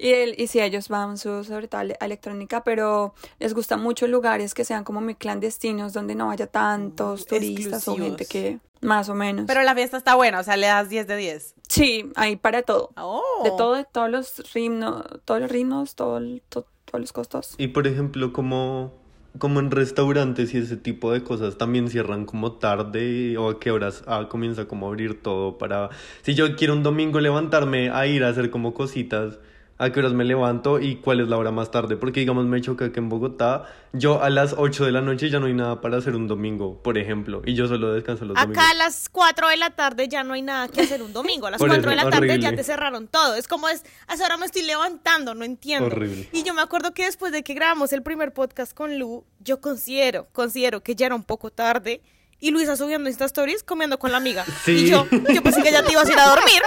[0.00, 3.52] Y, el, y sí, ellos van su- sobre todo a le- a electrónica, pero les
[3.52, 8.24] gusta mucho lugares que sean como muy clandestinos, donde no haya tantos turistas o gente
[8.24, 9.46] que más o menos.
[9.48, 11.54] Pero la fiesta está buena, o sea, le das 10 de 10.
[11.68, 12.90] sí, hay para todo.
[12.96, 13.40] Oh.
[13.42, 17.54] De todo, de todos los ritmos, todos los ritmos, todo el- to- todos los costos.
[17.58, 18.97] Y por ejemplo, como,
[19.36, 23.70] como en restaurantes y ese tipo de cosas, también cierran como tarde o a qué
[23.70, 25.90] horas ah, comienza como a abrir todo para...
[26.22, 29.38] Si yo quiero un domingo levantarme a ir a hacer como cositas,
[29.78, 31.96] ¿a qué horas me levanto y cuál es la hora más tarde?
[31.96, 35.40] Porque digamos me choca que en Bogotá, yo a las 8 de la noche ya
[35.40, 38.58] no hay nada para hacer un domingo, por ejemplo, y yo solo descanso los domingos.
[38.58, 41.46] Acá a las 4 de la tarde ya no hay nada que hacer un domingo.
[41.46, 43.34] A las Por 4 de la tarde ya te cerraron todo.
[43.34, 45.86] Es como es, a esa hora me estoy levantando, no entiendo.
[45.86, 46.28] Horrible.
[46.32, 49.60] Y yo me acuerdo que después de que grabamos el primer podcast con Lu, yo
[49.60, 52.02] considero, considero que ya era un poco tarde.
[52.40, 54.44] Y Luisa subiendo Insta Stories comiendo con la amiga.
[54.64, 54.72] Sí.
[54.72, 56.62] Y yo, yo pensé que ya te ibas a ir a dormir.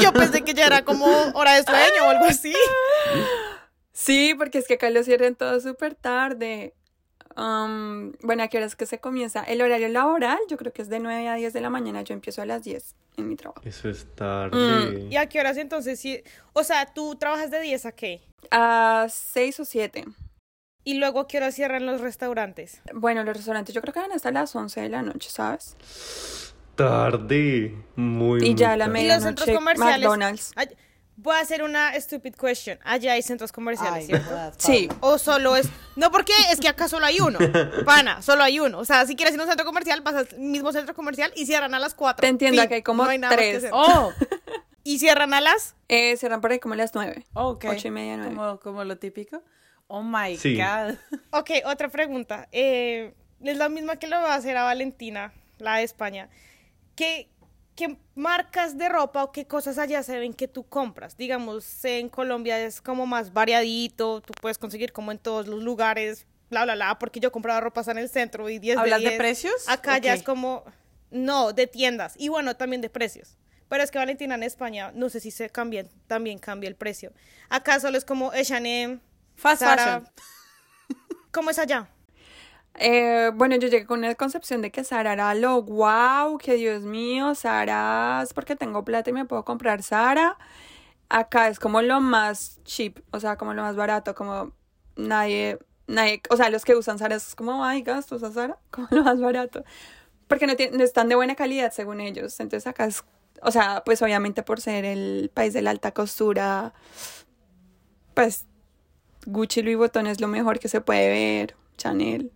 [0.00, 2.54] Yo pensé que ya era como hora de sueño o algo así.
[3.92, 6.74] Sí, porque es que acá lo cierran todo súper tarde.
[7.36, 9.42] Am, bueno, ¿a qué horas que se comienza?
[9.42, 12.02] El horario laboral, yo creo que es de 9 a 10 de la mañana.
[12.02, 13.60] Yo empiezo a las 10 en mi trabajo.
[13.64, 15.06] Eso es tarde.
[15.10, 16.00] ¿Y a qué horas entonces?
[16.00, 16.22] Sí?
[16.52, 18.20] O sea, ¿tú trabajas de 10 a qué?
[18.50, 20.04] A 6 o 7.
[20.84, 22.80] Y luego qué horas cierran los restaurantes.
[22.92, 25.76] Bueno, los restaurantes yo creo que van hasta las 11 de la noche, ¿sabes?
[26.74, 27.74] Tarde.
[27.96, 29.02] Muy, Y ya a la tarde.
[29.02, 30.08] Y los centros medianoche, comerciales.
[30.08, 30.52] McDonald's.
[30.56, 30.68] Ay,
[31.16, 32.78] Voy a hacer una stupid question.
[32.82, 34.28] Allá hay centros comerciales, Ay, ¿cierto?
[34.28, 34.88] jodas, Sí.
[34.98, 35.68] O solo es.
[35.94, 37.38] No, porque es que acá solo hay uno.
[37.86, 38.80] Pana, solo hay uno.
[38.80, 41.46] O sea, si quieres ir a un centro comercial, vas al mismo centro comercial y
[41.46, 42.20] cierran a las 4.
[42.20, 43.70] Te entiendo, acá hay como hay nada que tres.
[43.72, 44.12] Oh,
[44.86, 45.76] Y cierran a las.
[45.88, 47.24] Eh, cierran por ahí como a las 9.
[47.32, 47.64] ok.
[47.70, 48.34] Ocho y media, nueve.
[48.34, 49.40] Como, como lo típico.
[49.88, 50.56] Oh my Sí.
[50.56, 50.96] God.
[51.30, 52.48] Ok, otra pregunta.
[52.52, 56.28] Eh, es la misma que le voy a hacer a Valentina, la de España.
[56.96, 57.28] ¿Qué,
[57.76, 61.16] ¿Qué marcas de ropa o qué cosas allá se ven que tú compras?
[61.16, 66.26] Digamos, en Colombia es como más variadito, tú puedes conseguir como en todos los lugares,
[66.50, 69.18] bla, bla, bla, porque yo compraba ropas en el centro y 10 ¿Hablas de 10.
[69.18, 69.68] precios?
[69.68, 70.18] Acá ya Ok.
[70.18, 70.64] es como,
[71.10, 73.36] no, de tiendas y bueno, también de precios.
[73.68, 77.12] Pero es que Valentina en España, no sé si se cambia, también cambia el precio.
[77.48, 79.00] Acá solo es como H&M,
[79.36, 79.82] Fast Zara.
[79.84, 80.08] fashion.
[81.32, 81.88] ¿Cómo es allá?
[82.76, 86.82] Eh, bueno, yo llegué con una concepción de que Sara era lo wow, que Dios
[86.82, 90.36] mío, Sara es porque tengo plata y me puedo comprar Sara.
[91.08, 94.52] Acá es como lo más cheap, o sea, como lo más barato, como
[94.96, 98.88] nadie, nadie, o sea, los que usan Sara es como, ay, gasto, usas Sara, como
[98.90, 99.64] lo más barato.
[100.28, 102.40] Porque no, tienen- no están de buena calidad según ellos.
[102.40, 103.04] Entonces acá es,
[103.42, 106.74] o sea, pues obviamente por ser el país de la alta costura,
[108.14, 108.46] pues
[109.26, 112.32] Gucci Louis Vuitton es lo mejor que se puede ver, Chanel.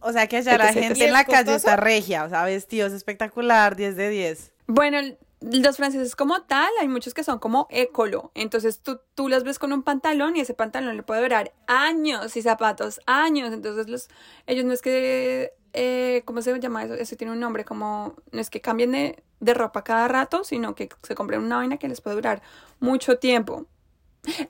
[0.00, 2.92] O sea que allá la gente ¿Y en la calle está regia, o sea, vestidos
[2.92, 4.52] espectacular, 10 de 10.
[4.68, 4.98] Bueno,
[5.40, 8.30] los franceses como tal, hay muchos que son como écolo.
[8.34, 12.36] Entonces tú, tú los ves con un pantalón y ese pantalón le puede durar años
[12.36, 13.52] y zapatos, años.
[13.52, 14.08] Entonces los,
[14.46, 16.94] ellos no es que, eh, ¿cómo se llama eso?
[16.94, 20.74] Eso tiene un nombre, como, no es que cambien de, de ropa cada rato, sino
[20.74, 22.42] que se compren una vaina que les puede durar
[22.80, 23.66] mucho tiempo.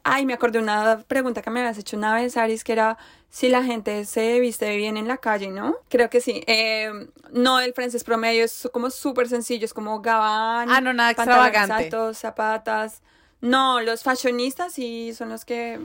[0.02, 2.96] Ay, me acordé una pregunta que me habías hecho una vez, Aris, que era
[3.30, 5.76] si la gente se viste bien en la calle, ¿no?
[5.88, 6.42] Creo que sí.
[6.46, 6.90] Eh,
[7.32, 11.70] no, el francés promedio es como súper sencillo, es como gabán, Ah, no, nada pantalones
[11.70, 13.02] altos, zapatas.
[13.40, 15.78] No, los fashionistas sí son los que,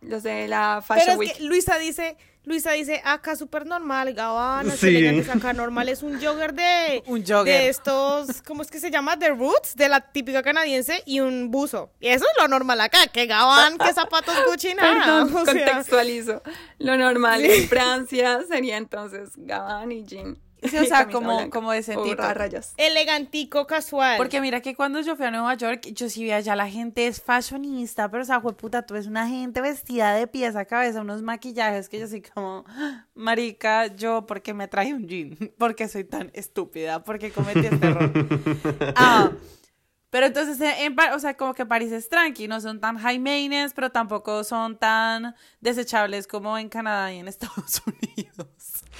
[0.00, 1.36] los de la Pero Fashion es Week.
[1.36, 2.16] que Luisa dice,
[2.48, 5.20] Luisa dice, acá súper normal, Gabbana, Sí.
[5.30, 7.44] acá normal es un jogger de, Un jogger.
[7.44, 9.16] de estos, ¿cómo es que se llama?
[9.16, 11.90] De Roots, de la típica canadiense y un buzo.
[12.00, 15.04] Y eso es lo normal acá, que Gabbana, que zapatos Gucci, nada.
[15.04, 16.42] Perdón, o sea, contextualizo.
[16.78, 20.38] Lo normal en Francia sería entonces gabán y jean.
[20.68, 22.74] Sí, o sea, como, como a rayas.
[22.76, 24.16] Elegantico, casual.
[24.16, 27.06] Porque mira que cuando yo fui a Nueva York, yo sí vi allá la gente
[27.06, 31.00] es fashionista, pero o sea, puta, tú ves una gente vestida de pies a cabeza,
[31.00, 35.36] unos maquillajes que yo soy como, "Ah, marica, yo, ¿por qué me traje un jean?
[35.58, 37.04] ¿Por qué soy tan estúpida?
[37.04, 38.12] ¿Por qué cometí este error?
[38.96, 39.30] Ah,
[40.10, 43.18] pero entonces, eh, en, o sea, como que París es tranqui, no son tan high
[43.18, 48.48] maintenance, pero tampoco son tan desechables como en Canadá y en Estados Unidos.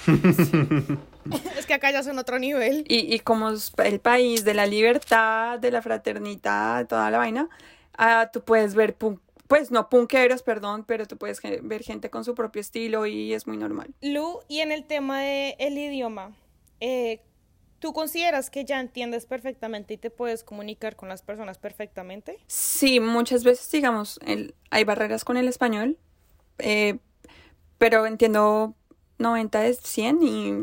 [1.57, 2.85] es que acá ya son otro nivel.
[2.87, 7.49] Y, y como es el país de la libertad, de la fraternidad, toda la vaina,
[7.97, 8.95] ah, tú puedes ver,
[9.47, 13.47] pues no punqueros, perdón, pero tú puedes ver gente con su propio estilo y es
[13.47, 13.93] muy normal.
[14.01, 16.35] Lu, y en el tema del idioma,
[16.79, 17.21] eh,
[17.79, 22.37] ¿tú consideras que ya entiendes perfectamente y te puedes comunicar con las personas perfectamente?
[22.47, 25.97] Sí, muchas veces, digamos, el- hay barreras con el español,
[26.59, 26.99] eh,
[27.77, 28.75] pero entiendo
[29.19, 30.53] 90 de 100 y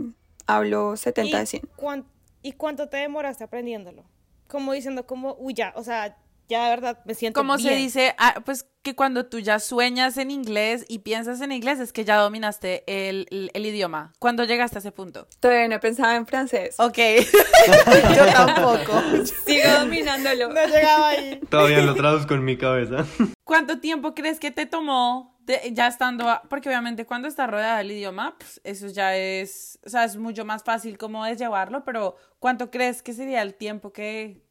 [0.47, 1.63] hablo 70 de ¿Y, 100.
[1.77, 2.05] cuán-
[2.43, 4.05] ¿Y cuánto te demoraste aprendiéndolo?
[4.49, 6.17] Como diciendo, como, uy, ya, o sea,
[6.49, 10.17] ya de verdad me siento Como se dice, ah, pues que cuando tú ya sueñas
[10.17, 14.13] en inglés y piensas en inglés es que ya dominaste el, el- el idioma.
[14.21, 15.27] ¿Cuándo llegaste a ese punto?
[15.41, 16.77] Todavía no pensaba en francés.
[16.79, 16.97] Ok,
[18.17, 19.03] yo tampoco.
[19.45, 20.49] Sigo dominándolo.
[20.53, 21.41] No llegaba ahí.
[21.51, 23.05] Todavía lo traduzco en mi cabeza.
[23.43, 25.36] ¿Cuánto tiempo crees que te tomó
[25.73, 30.05] ya estando, porque obviamente cuando estás rodeada del idioma, pues eso ya es, o sea,
[30.05, 34.43] es mucho más fácil como de llevarlo, pero ¿cuánto crees que sería el tiempo que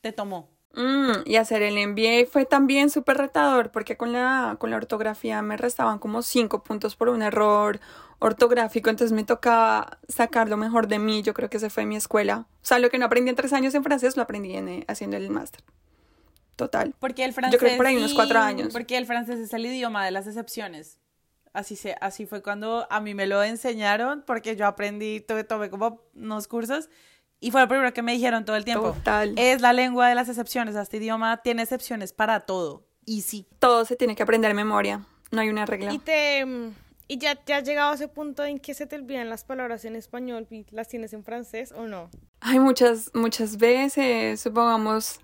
[0.00, 0.50] te tomó?
[0.74, 5.40] Mm, y hacer el MBA fue también súper retador porque con la, con la ortografía
[5.40, 7.80] me restaban como cinco puntos por un error
[8.18, 11.96] ortográfico, entonces me tocaba sacar lo mejor de mí, yo creo que esa fue mi
[11.96, 12.46] escuela.
[12.62, 14.84] O sea, lo que no aprendí en tres años en francés lo aprendí en, eh,
[14.88, 15.62] haciendo el máster.
[16.56, 16.94] Total.
[16.98, 17.52] Porque el francés.
[17.52, 18.72] Yo creo que por ahí unos cuatro años.
[18.72, 20.98] Porque el francés es el idioma de las excepciones.
[21.52, 25.70] Así, se, así fue cuando a mí me lo enseñaron, porque yo aprendí, tuve, tomé
[25.70, 26.90] como unos cursos,
[27.40, 28.92] y fue lo primero que me dijeron todo el tiempo.
[28.92, 29.34] Total.
[29.38, 30.74] Es la lengua de las excepciones.
[30.74, 32.86] Este idioma tiene excepciones para todo.
[33.04, 33.46] Y sí.
[33.58, 35.92] Todo se tiene que aprender de memoria, no hay una regla.
[35.92, 36.72] Y te mm,
[37.08, 39.84] y ya, ya has llegado a ese punto en que se te olvidan las palabras
[39.84, 42.10] en español y las tienes en francés o no.
[42.40, 45.20] Hay muchas, muchas veces, supongamos,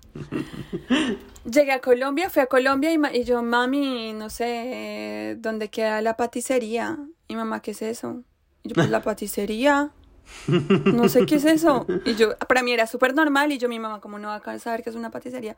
[1.45, 6.01] llegué a Colombia, fui a Colombia y, ma- y yo, mami, no sé, ¿dónde queda
[6.01, 6.97] la paticería?
[7.27, 8.23] Y mamá, ¿qué es eso?
[8.63, 9.91] Y yo, pues la paticería,
[10.85, 11.85] no sé qué es eso.
[12.05, 14.59] Y yo, para mí era súper normal y yo, mi mamá, como no va a
[14.59, 15.55] saber qué es una paticería?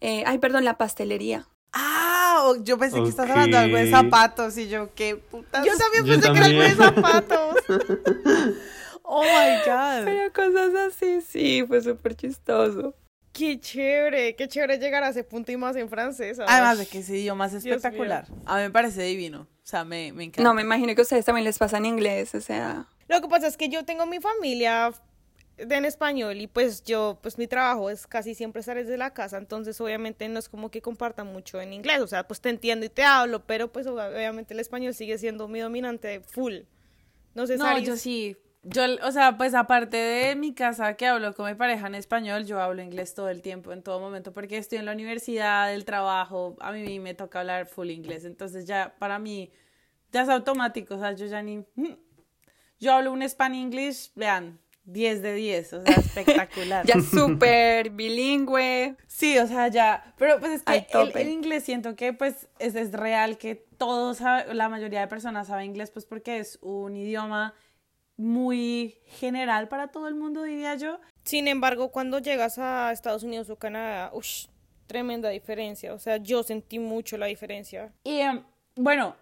[0.00, 1.46] Eh, ay, perdón, la pastelería.
[1.72, 1.99] Ah,
[2.44, 5.64] o- yo pensé que estás hablando de algo de zapatos y yo, qué putas.
[5.64, 7.56] Yo también Yo pensé que era algo de zapatos.
[9.12, 10.04] Oh my God.
[10.04, 12.94] Pero cosas así, sí, fue súper chistoso.
[13.32, 16.36] Qué chévere, qué chévere llegar a ese punto y más en francés.
[16.36, 16.50] ¿sabes?
[16.52, 18.26] Además de que ese idioma es espectacular.
[18.46, 19.42] A mí me parece divino.
[19.42, 20.42] O sea, me, me encanta.
[20.44, 22.86] No, me imagino que a ustedes también les pasa en inglés, o sea...
[23.08, 24.92] Lo que pasa es que yo tengo mi familia
[25.68, 29.38] en español y pues yo, pues mi trabajo es casi siempre estar desde la casa,
[29.38, 32.86] entonces obviamente no es como que comparta mucho en inglés, o sea, pues te entiendo
[32.86, 36.60] y te hablo, pero pues obviamente el español sigue siendo mi dominante full.
[37.34, 37.86] No sé, No, Saris.
[37.86, 38.36] yo sí.
[38.62, 42.44] Yo, o sea, pues aparte de mi casa que hablo con mi pareja en español,
[42.44, 45.86] yo hablo inglés todo el tiempo, en todo momento, porque estoy en la universidad, el
[45.86, 49.50] trabajo, a mí me toca hablar full inglés, entonces ya para mí
[50.12, 51.64] ya es automático, o sea, yo ya ni...
[52.82, 54.58] Yo hablo un Spanish English, vean,
[54.92, 56.86] 10 de 10, o sea, espectacular.
[56.86, 58.96] Ya súper bilingüe.
[59.06, 60.86] Sí, o sea, ya, pero pues es que
[61.20, 65.48] el, inglés siento que pues es, es real que todos, sabe- la mayoría de personas
[65.48, 67.54] sabe inglés pues porque es un idioma
[68.16, 71.00] muy general para todo el mundo, diría yo.
[71.24, 74.46] Sin embargo, cuando llegas a Estados Unidos o Canadá, uff,
[74.86, 77.92] tremenda diferencia, o sea, yo sentí mucho la diferencia.
[78.04, 78.42] Y em,
[78.76, 79.16] bueno,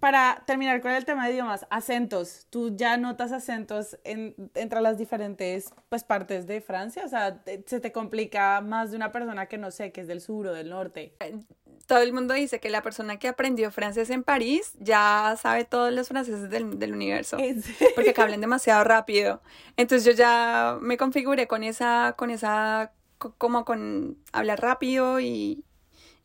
[0.00, 4.98] para terminar con el tema de idiomas, acentos, ¿tú ya notas acentos en, entre las
[4.98, 7.04] diferentes pues partes de Francia?
[7.04, 10.06] O sea, te- ¿se te complica más de una persona que no sé, que es
[10.06, 11.14] del sur o del norte?
[11.86, 15.90] Todo el mundo dice que la persona que aprendió francés en París ya sabe todos
[15.90, 17.38] los franceses del, del universo.
[17.94, 19.40] Porque que hablan demasiado rápido.
[19.78, 25.64] Entonces yo ya me configuré con esa, con esa, co- como con hablar rápido y,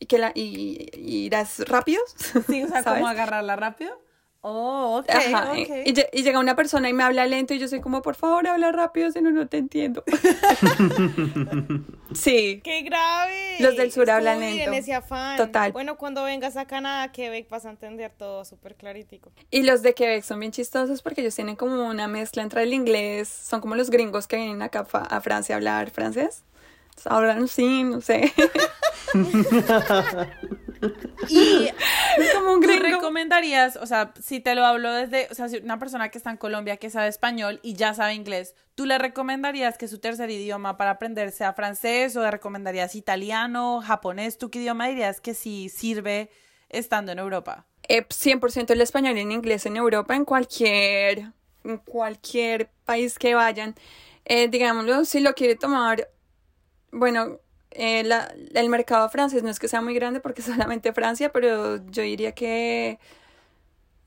[0.04, 2.04] y que la, y, y irás rápidos.
[2.48, 3.00] Sí, o sea, ¿sabes?
[3.00, 3.98] como agarrarla rápido.
[4.46, 5.70] Oh, ok, Ajá, ok.
[5.70, 8.16] eh, Y, y llega una persona y me habla lento y yo soy como, por
[8.16, 10.04] favor, habla rápido, si no, no te entiendo.
[12.13, 12.60] sí.
[12.62, 13.56] ¡Qué grave!
[13.62, 14.74] Los del sur hablan lento.
[14.74, 15.38] ese afán.
[15.38, 15.72] Total.
[15.72, 19.32] Bueno, cuando vengas a Canadá, Quebec, vas a entender todo súper claritico.
[19.50, 22.74] Y los de Quebec son bien chistosos porque ellos tienen como una mezcla entre el
[22.74, 26.44] inglés, son como los gringos que vienen acá a Francia a hablar francés.
[27.08, 28.34] Hablan así, no sé.
[31.30, 31.70] Y
[32.36, 35.80] Como un ¿Tú recomendarías, o sea, si te lo hablo desde, o sea, si una
[35.80, 39.78] persona que está en Colombia que sabe español y ya sabe inglés, ¿tú le recomendarías
[39.78, 44.38] que su tercer idioma para aprender sea francés o le recomendarías italiano, japonés?
[44.38, 46.30] ¿Tú qué idioma dirías que sí sirve
[46.70, 47.66] estando en Europa?
[47.88, 51.32] Eh, 100% el español y en inglés en Europa, en cualquier,
[51.64, 53.76] en cualquier país que vayan.
[54.26, 56.10] Eh, digámoslo, si lo quiere tomar,
[56.94, 57.39] bueno,
[57.72, 60.41] eh, la- el mercado francés no es que sea muy grande porque
[60.72, 63.00] solamente Francia, pero yo diría que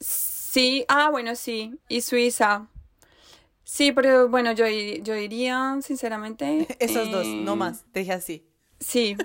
[0.00, 2.68] sí, ah, bueno, sí, y Suiza.
[3.64, 6.68] Sí, pero bueno, yo, yo diría, sinceramente.
[6.78, 8.46] Esos dos, eh, no más, deje así.
[8.80, 9.16] Sí,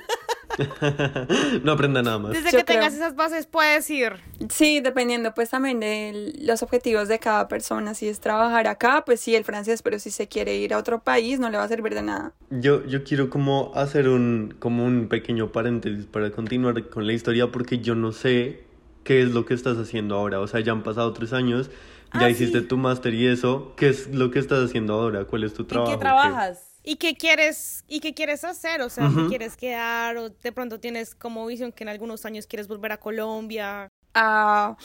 [1.63, 2.31] no aprenda nada más.
[2.33, 4.13] Desde Yo que tengas esas bases puedes ir.
[4.49, 7.93] Sí, dependiendo pues también de los objetivos de cada persona.
[7.93, 10.99] Si es trabajar acá, pues sí, el francés, pero si se quiere ir a otro
[11.03, 12.33] país, no le va a servir de nada.
[12.49, 17.51] Yo, yo quiero como hacer un, como un pequeño paréntesis para continuar con la historia
[17.51, 18.63] porque yo no sé
[19.03, 20.39] qué es lo que estás haciendo ahora.
[20.41, 21.69] O sea, ya han pasado tres años,
[22.13, 22.67] ya Ah, hiciste sí.
[22.67, 23.73] tu máster y eso.
[23.77, 25.25] ¿Qué es lo que estás haciendo ahora?
[25.25, 25.91] ¿Cuál es tu ¿En trabajo?
[25.91, 26.70] qué trabajas?
[26.83, 28.81] ¿Y qué quieres, y qué quieres hacer?
[28.81, 29.07] O sea.
[29.09, 30.17] ¿te quieres quedar?
[30.17, 33.87] ¿O de pronto tienes como visión que en algunos años quieres volver a Colombia?
[34.13, 34.75] Ah,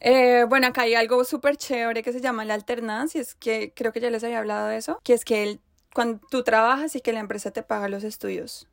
[0.00, 3.92] eh, bueno, acá hay algo súper chévere que se llama la alternancia, es que creo
[3.92, 5.60] que ya les había hablado de eso, que es que el-
[5.94, 8.68] cuando tú trabajas y que la empresa te paga los estudios.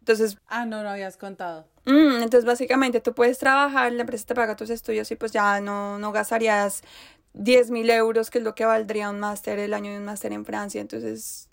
[0.00, 1.66] Entonces, Ah, no, no habías contado.
[1.84, 5.60] Mm, entonces básicamente tú puedes trabajar, la empresa te paga tus estudios y pues ya
[5.60, 6.82] no, no gastarías
[7.34, 10.32] 10 mil euros, que es lo que valdría un máster, el año de un máster
[10.32, 10.80] en Francia.
[10.80, 11.47] Entonces,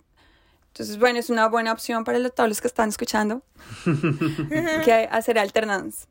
[0.76, 3.40] entonces bueno, es una buena opción para los- todos los que están escuchando
[4.84, 6.06] que hacer alternance.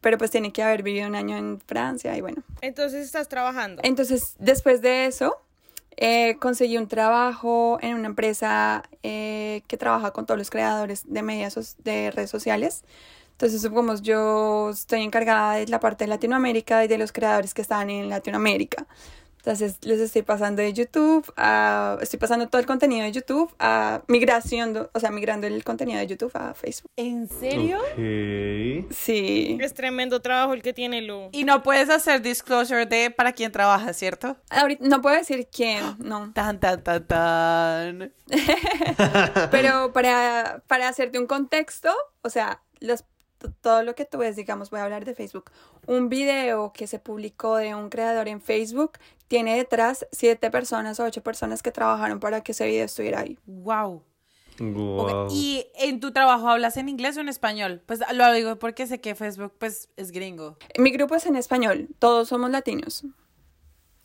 [0.00, 2.42] Pero pues tiene que haber vivido un año en Francia y bueno.
[2.60, 3.80] Entonces estás trabajando.
[3.82, 5.34] Entonces, después de eso,
[5.96, 11.22] eh, conseguí un trabajo en una empresa eh, que trabaja con todos los creadores de
[11.22, 12.82] medios so- de redes sociales.
[13.32, 17.62] Entonces, supongamos, yo estoy encargada de la parte de Latinoamérica y de los creadores que
[17.62, 18.86] están en Latinoamérica.
[19.44, 24.02] Entonces, les estoy pasando de YouTube a, estoy pasando todo el contenido de YouTube a
[24.08, 26.90] migración, o sea, migrando el contenido de YouTube a Facebook.
[26.96, 27.78] ¿En serio?
[27.78, 28.90] Ok.
[28.90, 29.58] Sí.
[29.60, 31.28] Es tremendo trabajo el que tiene Lu.
[31.32, 34.38] Y no puedes hacer disclosure de para quién trabajas, ¿cierto?
[34.48, 36.32] Ahorita no puedo decir quién, no.
[36.32, 38.14] Tan, tan, tan, tan.
[39.50, 41.92] Pero para, para hacerte un contexto,
[42.22, 43.04] o sea, los,
[43.60, 45.50] todo lo que tú ves, digamos, voy a hablar de Facebook.
[45.86, 48.92] Un video que se publicó de un creador en Facebook
[49.34, 53.36] tiene detrás siete personas o ocho personas que trabajaron para que ese video estuviera ahí.
[53.46, 54.04] Wow.
[54.60, 55.26] Wow.
[55.32, 57.82] ¿Y en tu trabajo hablas en inglés o en español?
[57.84, 60.56] Pues lo digo porque sé que Facebook pues es gringo.
[60.78, 63.04] Mi grupo es en español, todos somos latinos.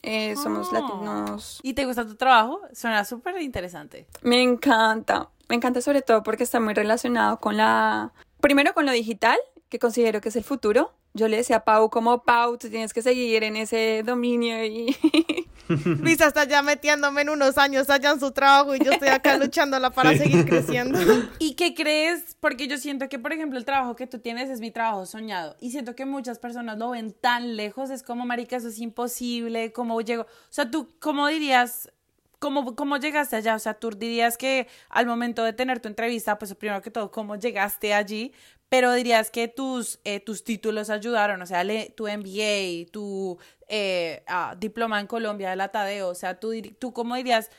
[0.02, 0.80] Eh, somos Ah.
[0.80, 1.60] latinos.
[1.62, 2.62] ¿Y te gusta tu trabajo?
[2.74, 4.08] Suena súper interesante.
[4.24, 8.92] Me encanta, me encanta sobre todo porque está muy relacionado con la, primero con lo
[8.94, 9.38] digital,
[9.70, 10.92] que considero que es el futuro.
[11.14, 14.96] Yo le decía a Pau como Pau, tú tienes que seguir en ese dominio y
[15.70, 19.38] Luisa está ya metiéndome en unos años allá en su trabajo y yo estoy acá
[19.38, 21.00] luchándola para seguir creciendo.
[21.40, 22.36] ¿Y qué crees?
[22.40, 25.56] Porque yo siento que, por ejemplo, el trabajo que tú tienes es mi trabajo soñado.
[25.60, 27.92] Y siento que muchas personas lo ven tan lejos.
[27.92, 29.72] Es como, marica, eso es imposible.
[29.72, 30.24] ¿Cómo llego?
[30.24, 31.92] O sea, tú, ¿cómo dirías?
[32.40, 33.56] ¿Cómo, ¿Cómo llegaste allá?
[33.56, 37.12] O sea, tú dirías que al momento de tener tu entrevista, pues primero que todo,
[37.12, 38.32] ¿cómo llegaste allí?
[38.70, 43.38] Pero dirías que tus, eh, tus títulos ayudaron, o sea, le- tu MBA, tu
[43.68, 47.50] eh, ah, diploma en Colombia de la Tadeo, o sea, tú, tú ¿cómo dirías?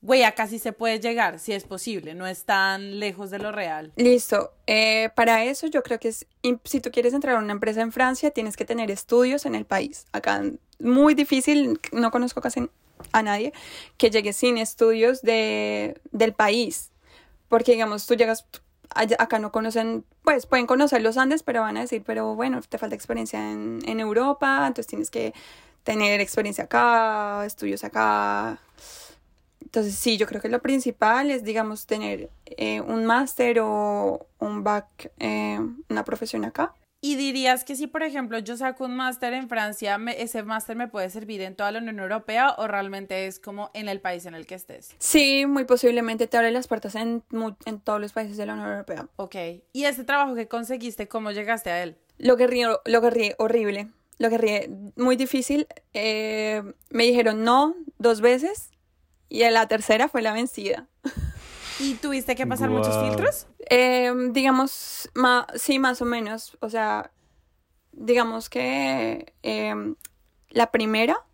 [0.00, 3.50] Güey, acá sí se puede llegar, si es posible, no es tan lejos de lo
[3.50, 3.92] real.
[3.96, 4.52] listo.
[4.66, 6.26] Eh, para eso yo creo que es,
[6.64, 9.64] si tú quieres entrar a una empresa en Francia, tienes que tener estudios en el
[9.64, 10.06] país.
[10.12, 10.42] Acá
[10.78, 12.68] muy difícil, no conozco casi
[13.12, 13.52] a nadie
[13.96, 16.90] que llegue sin estudios de, del país.
[17.48, 18.46] Porque digamos, tú llegas,
[18.90, 22.78] acá no conocen, pues pueden conocer los Andes, pero van a decir, pero bueno, te
[22.78, 25.34] falta experiencia en, en Europa, entonces tienes que
[25.82, 28.60] tener experiencia acá, estudios acá.
[29.68, 34.64] Entonces sí, yo creo que lo principal es, digamos, tener eh, un máster o un
[34.64, 35.60] back, eh,
[35.90, 36.74] una profesión acá.
[37.02, 40.74] Y dirías que si, por ejemplo, yo saco un máster en Francia, me- ese máster
[40.74, 44.24] me puede servir en toda la Unión Europea o realmente es como en el país
[44.24, 44.94] en el que estés.
[44.98, 47.22] Sí, muy posiblemente te abre las puertas en,
[47.66, 49.06] en todos los países de la Unión Europea.
[49.16, 49.36] Ok.
[49.74, 51.98] ¿Y ese trabajo que conseguiste, cómo llegaste a él?
[52.16, 53.88] Lo que río, lo que ríe horrible,
[54.18, 55.68] lo que ríe muy difícil.
[55.92, 58.70] eh, me dijeron no dos veces
[59.28, 60.86] y la tercera fue la vencida.
[61.80, 63.46] ¿Y tuviste que pasar muchos filtros?
[63.70, 66.56] Eh, digamos, ma- sí, más o menos.
[66.60, 67.12] O sea,
[67.92, 69.94] digamos que eh,
[70.50, 71.24] la primera,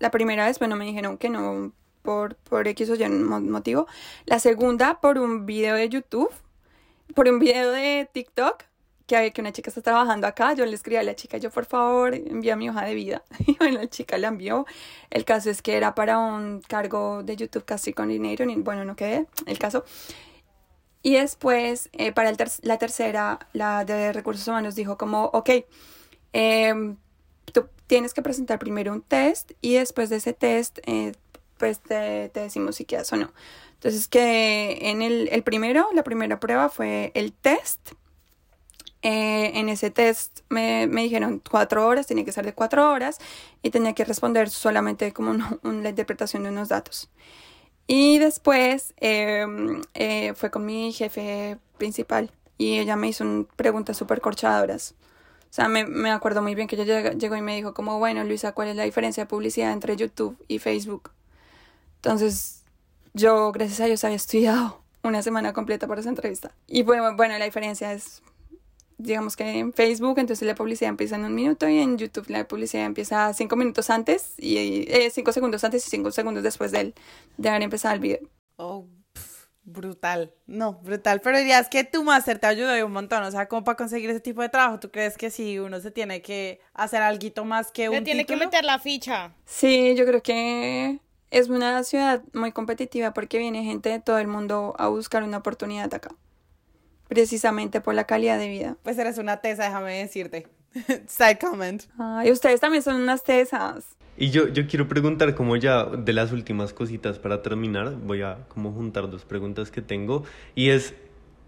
[0.00, 3.86] la primera vez, bueno, me dijeron que no por, por X o Y mo- motivo.
[4.26, 6.32] La segunda, por un video de YouTube,
[7.14, 8.64] por un video de TikTok,
[9.06, 11.66] que, que una chica está trabajando acá, yo le escribí a la chica, yo por
[11.66, 13.22] favor envía mi hoja de vida.
[13.46, 14.66] Y bueno, la chica la envió.
[15.10, 18.96] El caso es que era para un cargo de YouTube Casting Coordinator y bueno, no
[18.96, 19.84] quedé el caso.
[21.02, 25.50] Y después, eh, para el ter la tercera, la de recursos humanos dijo como, ok,
[26.32, 26.94] eh,
[27.52, 31.12] tú tienes que presentar primero un test y después de ese test, eh,
[31.58, 33.32] pues te, te, decimos si quedas o no.
[33.74, 37.92] Entonces, que en el, el primero, la primera prueba fue el test
[39.06, 43.18] eh, en ese test me, me, dijeron cuatro horas, tenía que ser de cuatro horas
[43.62, 45.32] y tenía que responder solamente como
[45.62, 47.10] una, interpretación de unos datos.
[47.86, 49.46] Y después eh,
[49.92, 54.94] eh, fue con mi jefe principal y ella me hizo un, preguntas súper corchadoras.
[55.50, 58.24] O sea, me, me, acuerdo muy bien que ella llegó y me dijo como, bueno,
[58.24, 61.10] Luisa, ¿cuál es la diferencia de publicidad entre YouTube y Facebook?
[61.96, 62.62] Entonces,
[63.12, 66.52] yo, gracias a Dios, había estudiado una semana completa para esa entrevista.
[66.66, 68.22] Y bueno, bueno la diferencia es
[68.98, 72.46] digamos que en Facebook, entonces la publicidad empieza en un minuto y en YouTube la
[72.46, 76.80] publicidad empieza cinco minutos antes y eh, cinco segundos antes y cinco segundos después de,
[76.80, 76.94] él,
[77.36, 78.20] de haber empezado el video.
[78.56, 80.32] Oh, pff, brutal.
[80.46, 81.20] No, brutal.
[81.20, 83.22] Pero dirías que tu máster te ayudó un montón.
[83.24, 85.90] O sea, como para conseguir ese tipo de trabajo, ¿tú crees que si uno se
[85.90, 88.38] tiene que hacer algo más que un Le tiene título?
[88.40, 89.34] que meter la ficha.
[89.44, 94.28] Sí, yo creo que es una ciudad muy competitiva porque viene gente de todo el
[94.28, 96.14] mundo a buscar una oportunidad acá
[97.08, 98.76] precisamente por la calidad de vida.
[98.82, 100.46] Pues eres una tesa, déjame decirte.
[101.06, 101.82] Side comment.
[101.98, 103.96] Ay, ustedes también son unas tesas.
[104.16, 108.38] Y yo, yo quiero preguntar como ya de las últimas cositas para terminar, voy a
[108.48, 110.22] como juntar dos preguntas que tengo
[110.54, 110.94] y es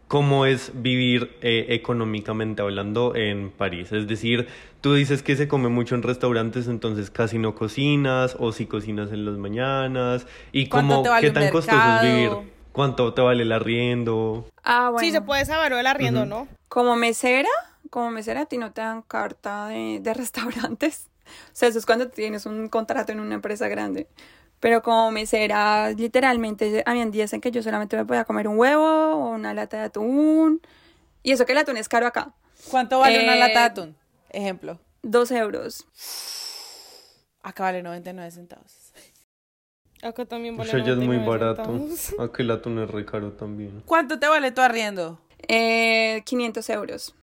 [0.09, 3.93] cómo es vivir eh, económicamente hablando en París.
[3.93, 4.49] Es decir,
[4.81, 9.13] tú dices que se come mucho en restaurantes, entonces casi no cocinas o si cocinas
[9.13, 11.61] en las mañanas y cómo vale qué tan mercado?
[11.61, 12.56] costoso es vivir.
[12.77, 14.47] ¿Cuánto te vale el arriendo?
[14.63, 15.01] Ah, bueno.
[15.01, 16.29] Sí, se puede saber o el arriendo, Uh -huh.
[16.29, 16.49] ¿no?
[16.69, 17.49] Como mesera,
[17.91, 21.09] como mesera a ti no te dan carta de, de restaurantes.
[21.27, 24.07] O sea, eso es cuando tienes un contrato en una empresa grande.
[24.61, 28.85] Pero como mesera, literalmente, habían días en que yo solamente me podía comer un huevo
[29.15, 30.61] o una lata de atún.
[31.23, 32.33] Y eso que el atún es caro acá.
[32.71, 33.97] ¿Cuánto vale Eh, una lata de atún?
[34.31, 34.79] Ejemplo.
[35.03, 35.87] Dos euros.
[37.43, 38.86] Acá vale 99 centavos.
[40.03, 41.65] Acá también vale ya es muy 99 barato.
[41.65, 42.15] centavos.
[42.31, 43.83] Aquí el atún es re caro también.
[43.87, 45.21] ¿Cuánto te vale tu arriendo?
[45.49, 47.15] Eh, 500 euros.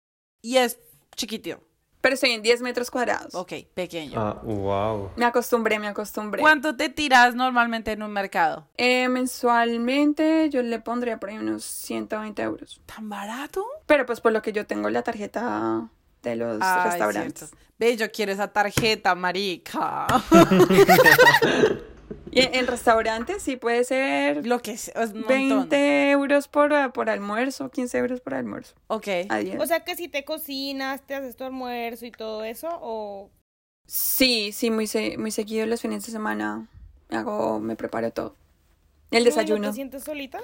[0.41, 0.79] Y es
[1.15, 1.61] chiquitito.
[2.01, 3.33] Pero estoy en 10 metros cuadrados.
[3.33, 4.19] Ok, pequeño.
[4.19, 5.11] Ah, wow.
[5.15, 6.41] Me acostumbré, me acostumbré.
[6.41, 8.67] ¿Cuánto te tiras normalmente en un mercado?
[8.75, 12.81] Eh, mensualmente yo le pondría por ahí unos 120 euros.
[12.93, 13.63] ¿Tan barato?
[13.85, 15.89] Pero pues por lo que yo tengo la tarjeta
[16.23, 17.49] de los Ay, restaurantes.
[17.49, 17.57] cierto.
[17.79, 20.07] Ve, yo quiero esa tarjeta, marica.
[22.35, 25.27] Y en, restaurantes sí puede ser Lo que es, es un montón.
[25.69, 28.75] 20 euros por, por almuerzo, 15 euros por almuerzo.
[28.87, 29.07] Ok.
[29.59, 33.29] O sea que si te cocinas, te haces tu almuerzo y todo eso, o
[33.87, 36.67] sí, sí, muy, se- muy seguido los fines de semana
[37.09, 38.35] me hago, me preparo todo.
[39.11, 39.67] El ¿no desayuno.
[39.69, 40.39] te sientes solita?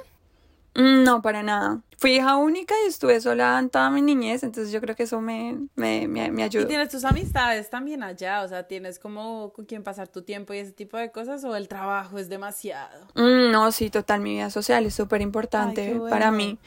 [0.75, 1.81] Mm, No, para nada.
[1.97, 5.19] Fui hija única y estuve sola en toda mi niñez, entonces yo creo que eso
[5.19, 9.65] me, me, me, me Y tienes tus amistades también allá, o sea, tienes como con
[9.65, 13.05] quién pasar tu tiempo y ese tipo de cosas, o el trabajo es demasiado.
[13.15, 16.09] Mm, no, sí, total, mi vida social es súper importante bueno.
[16.09, 16.57] para mí.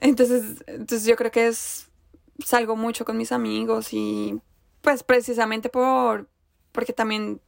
[0.00, 1.88] Entonces, entonces yo creo que es
[2.44, 4.38] salgo mucho con mis amigos y
[4.82, 6.28] pues precisamente por
[6.72, 7.40] porque también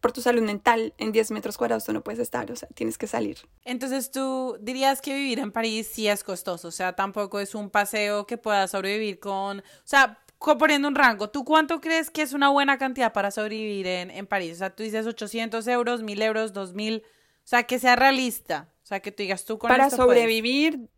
[0.00, 2.96] por tu salud mental en 10 metros cuadrados tú no puedes estar, o sea, tienes
[2.98, 3.38] que salir.
[3.64, 7.70] Entonces tú dirías que vivir en París sí es costoso, o sea, tampoco es un
[7.70, 10.18] paseo que puedas sobrevivir con, o sea,
[10.58, 14.26] poniendo un rango, ¿tú cuánto crees que es una buena cantidad para sobrevivir en, en
[14.26, 14.54] París?
[14.54, 17.06] O sea, tú dices 800 euros, 1000 euros, 2000, o
[17.44, 20.22] sea, que sea realista, o sea, que tú digas tú con Para esto puedes.
[20.22, 20.88] sobrevivir,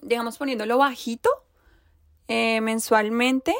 [0.00, 1.28] digamos poniéndolo bajito,
[2.28, 3.54] eh, mensualmente,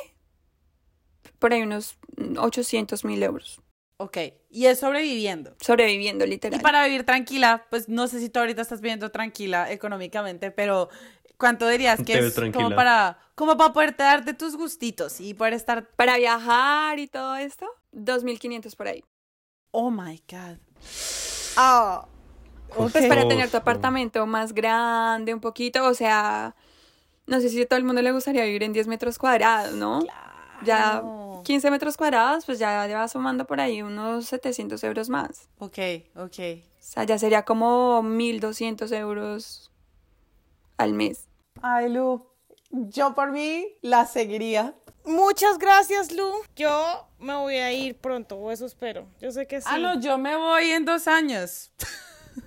[1.39, 1.99] por ahí unos
[2.39, 3.61] 800 mil euros,
[3.99, 4.19] Ok,
[4.51, 5.55] y es sobreviviendo.
[5.61, 6.61] sobreviviendo literal.
[6.61, 10.91] Y para vivir tranquila, pues no sé si tú ahorita estás viviendo tranquila económicamente, pero
[11.39, 15.55] ¿cuánto dirías que Te es como para, como para poder darte tus gustitos y poder
[15.55, 19.05] estar, Para viajar y todo esto, 2.500 por ahí.
[19.71, 20.59] oh my god.
[21.57, 22.07] Ah,
[22.75, 26.55] Pues para tener tu apartamento más grande, un poquito, o sea,
[27.27, 30.01] no sé si a todo el mundo le gustaría vivir en 10 metros cuadrados, ¿no?
[30.63, 31.43] Ya claro.
[31.45, 35.49] 15 metros cuadrados, pues ya, ya va sumando por ahí unos 700 euros más.
[35.59, 35.79] Ok,
[36.17, 36.39] ok.
[36.59, 39.71] O sea, ya sería como 1.200 euros
[40.77, 41.29] al mes.
[41.63, 42.27] Ay, Lu,
[42.71, 44.75] yo por mí la seguiría.
[45.05, 46.33] Muchas gracias, Lu.
[46.57, 49.07] Yo me voy a ir pronto, o eso espero.
[49.21, 49.69] Yo sé que sí.
[49.71, 51.71] Ah, no, yo me voy en dos años.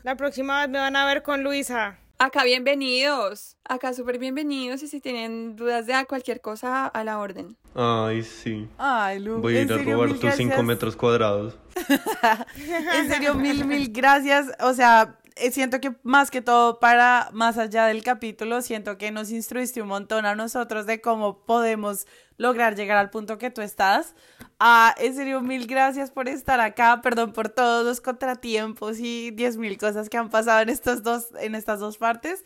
[0.04, 1.98] La próxima vez me van a ver con Luisa.
[2.22, 3.56] Acá bienvenidos.
[3.64, 4.84] Acá súper bienvenidos.
[4.84, 7.56] Y si tienen dudas de cualquier cosa, a la orden.
[7.74, 8.68] Ay, sí.
[8.78, 9.40] Ay, Lu.
[9.40, 10.64] Voy a ir a serio, robar tus 5 gracias.
[10.66, 11.58] metros cuadrados.
[12.94, 14.48] En serio, mil, mil gracias.
[14.60, 19.12] O sea, eh, siento que más que todo para más allá del capítulo, siento que
[19.12, 22.06] nos instruiste un montón a nosotros de cómo podemos
[22.36, 24.14] lograr llegar al punto que tú estás.
[24.60, 27.02] Ah, en serio, mil gracias por estar acá.
[27.02, 31.30] Perdón por todos los contratiempos y diez mil cosas que han pasado en estos dos,
[31.40, 32.44] en estas dos partes.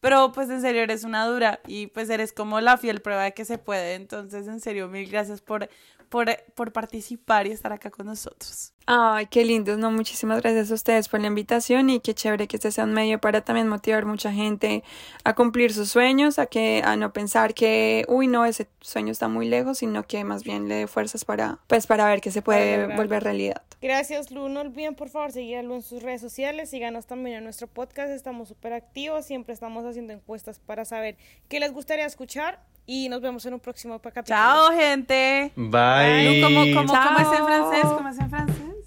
[0.00, 3.34] Pero pues en serio eres una dura y pues eres como la fiel prueba de
[3.34, 3.94] que se puede.
[3.94, 5.68] Entonces, en serio, mil gracias por,
[6.08, 8.72] por, por participar y estar acá con nosotros.
[8.92, 12.56] Ay, qué lindo, no, muchísimas gracias a ustedes por la invitación y qué chévere que
[12.56, 14.82] este sea un medio para también motivar mucha gente
[15.22, 19.28] a cumplir sus sueños, a que a no pensar que, uy, no, ese sueño está
[19.28, 22.42] muy lejos, sino que más bien le dé fuerzas para, pues, para ver que se
[22.42, 23.62] puede volver realidad.
[23.80, 24.48] Gracias, Lu.
[24.48, 26.68] No olviden, por favor, seguir a Lu en sus redes sociales.
[26.68, 28.10] Síganos también en nuestro podcast.
[28.10, 29.24] Estamos súper activos.
[29.24, 31.16] Siempre estamos haciendo encuestas para saber
[31.48, 32.60] qué les gustaría escuchar.
[32.86, 34.24] Y nos vemos en un próximo capítulo.
[34.36, 35.52] Chao, gente.
[35.54, 36.40] Bye.
[36.40, 37.84] Lu, ¿Cómo, cómo, cómo es en francés?
[37.84, 38.79] ¿Cómo es en francés?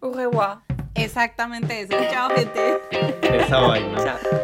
[0.00, 0.62] Au revoir.
[0.94, 1.96] Exactamente eso.
[2.10, 2.80] Chao, gente.
[3.22, 3.98] Esa vaina.
[4.02, 4.40] Chao.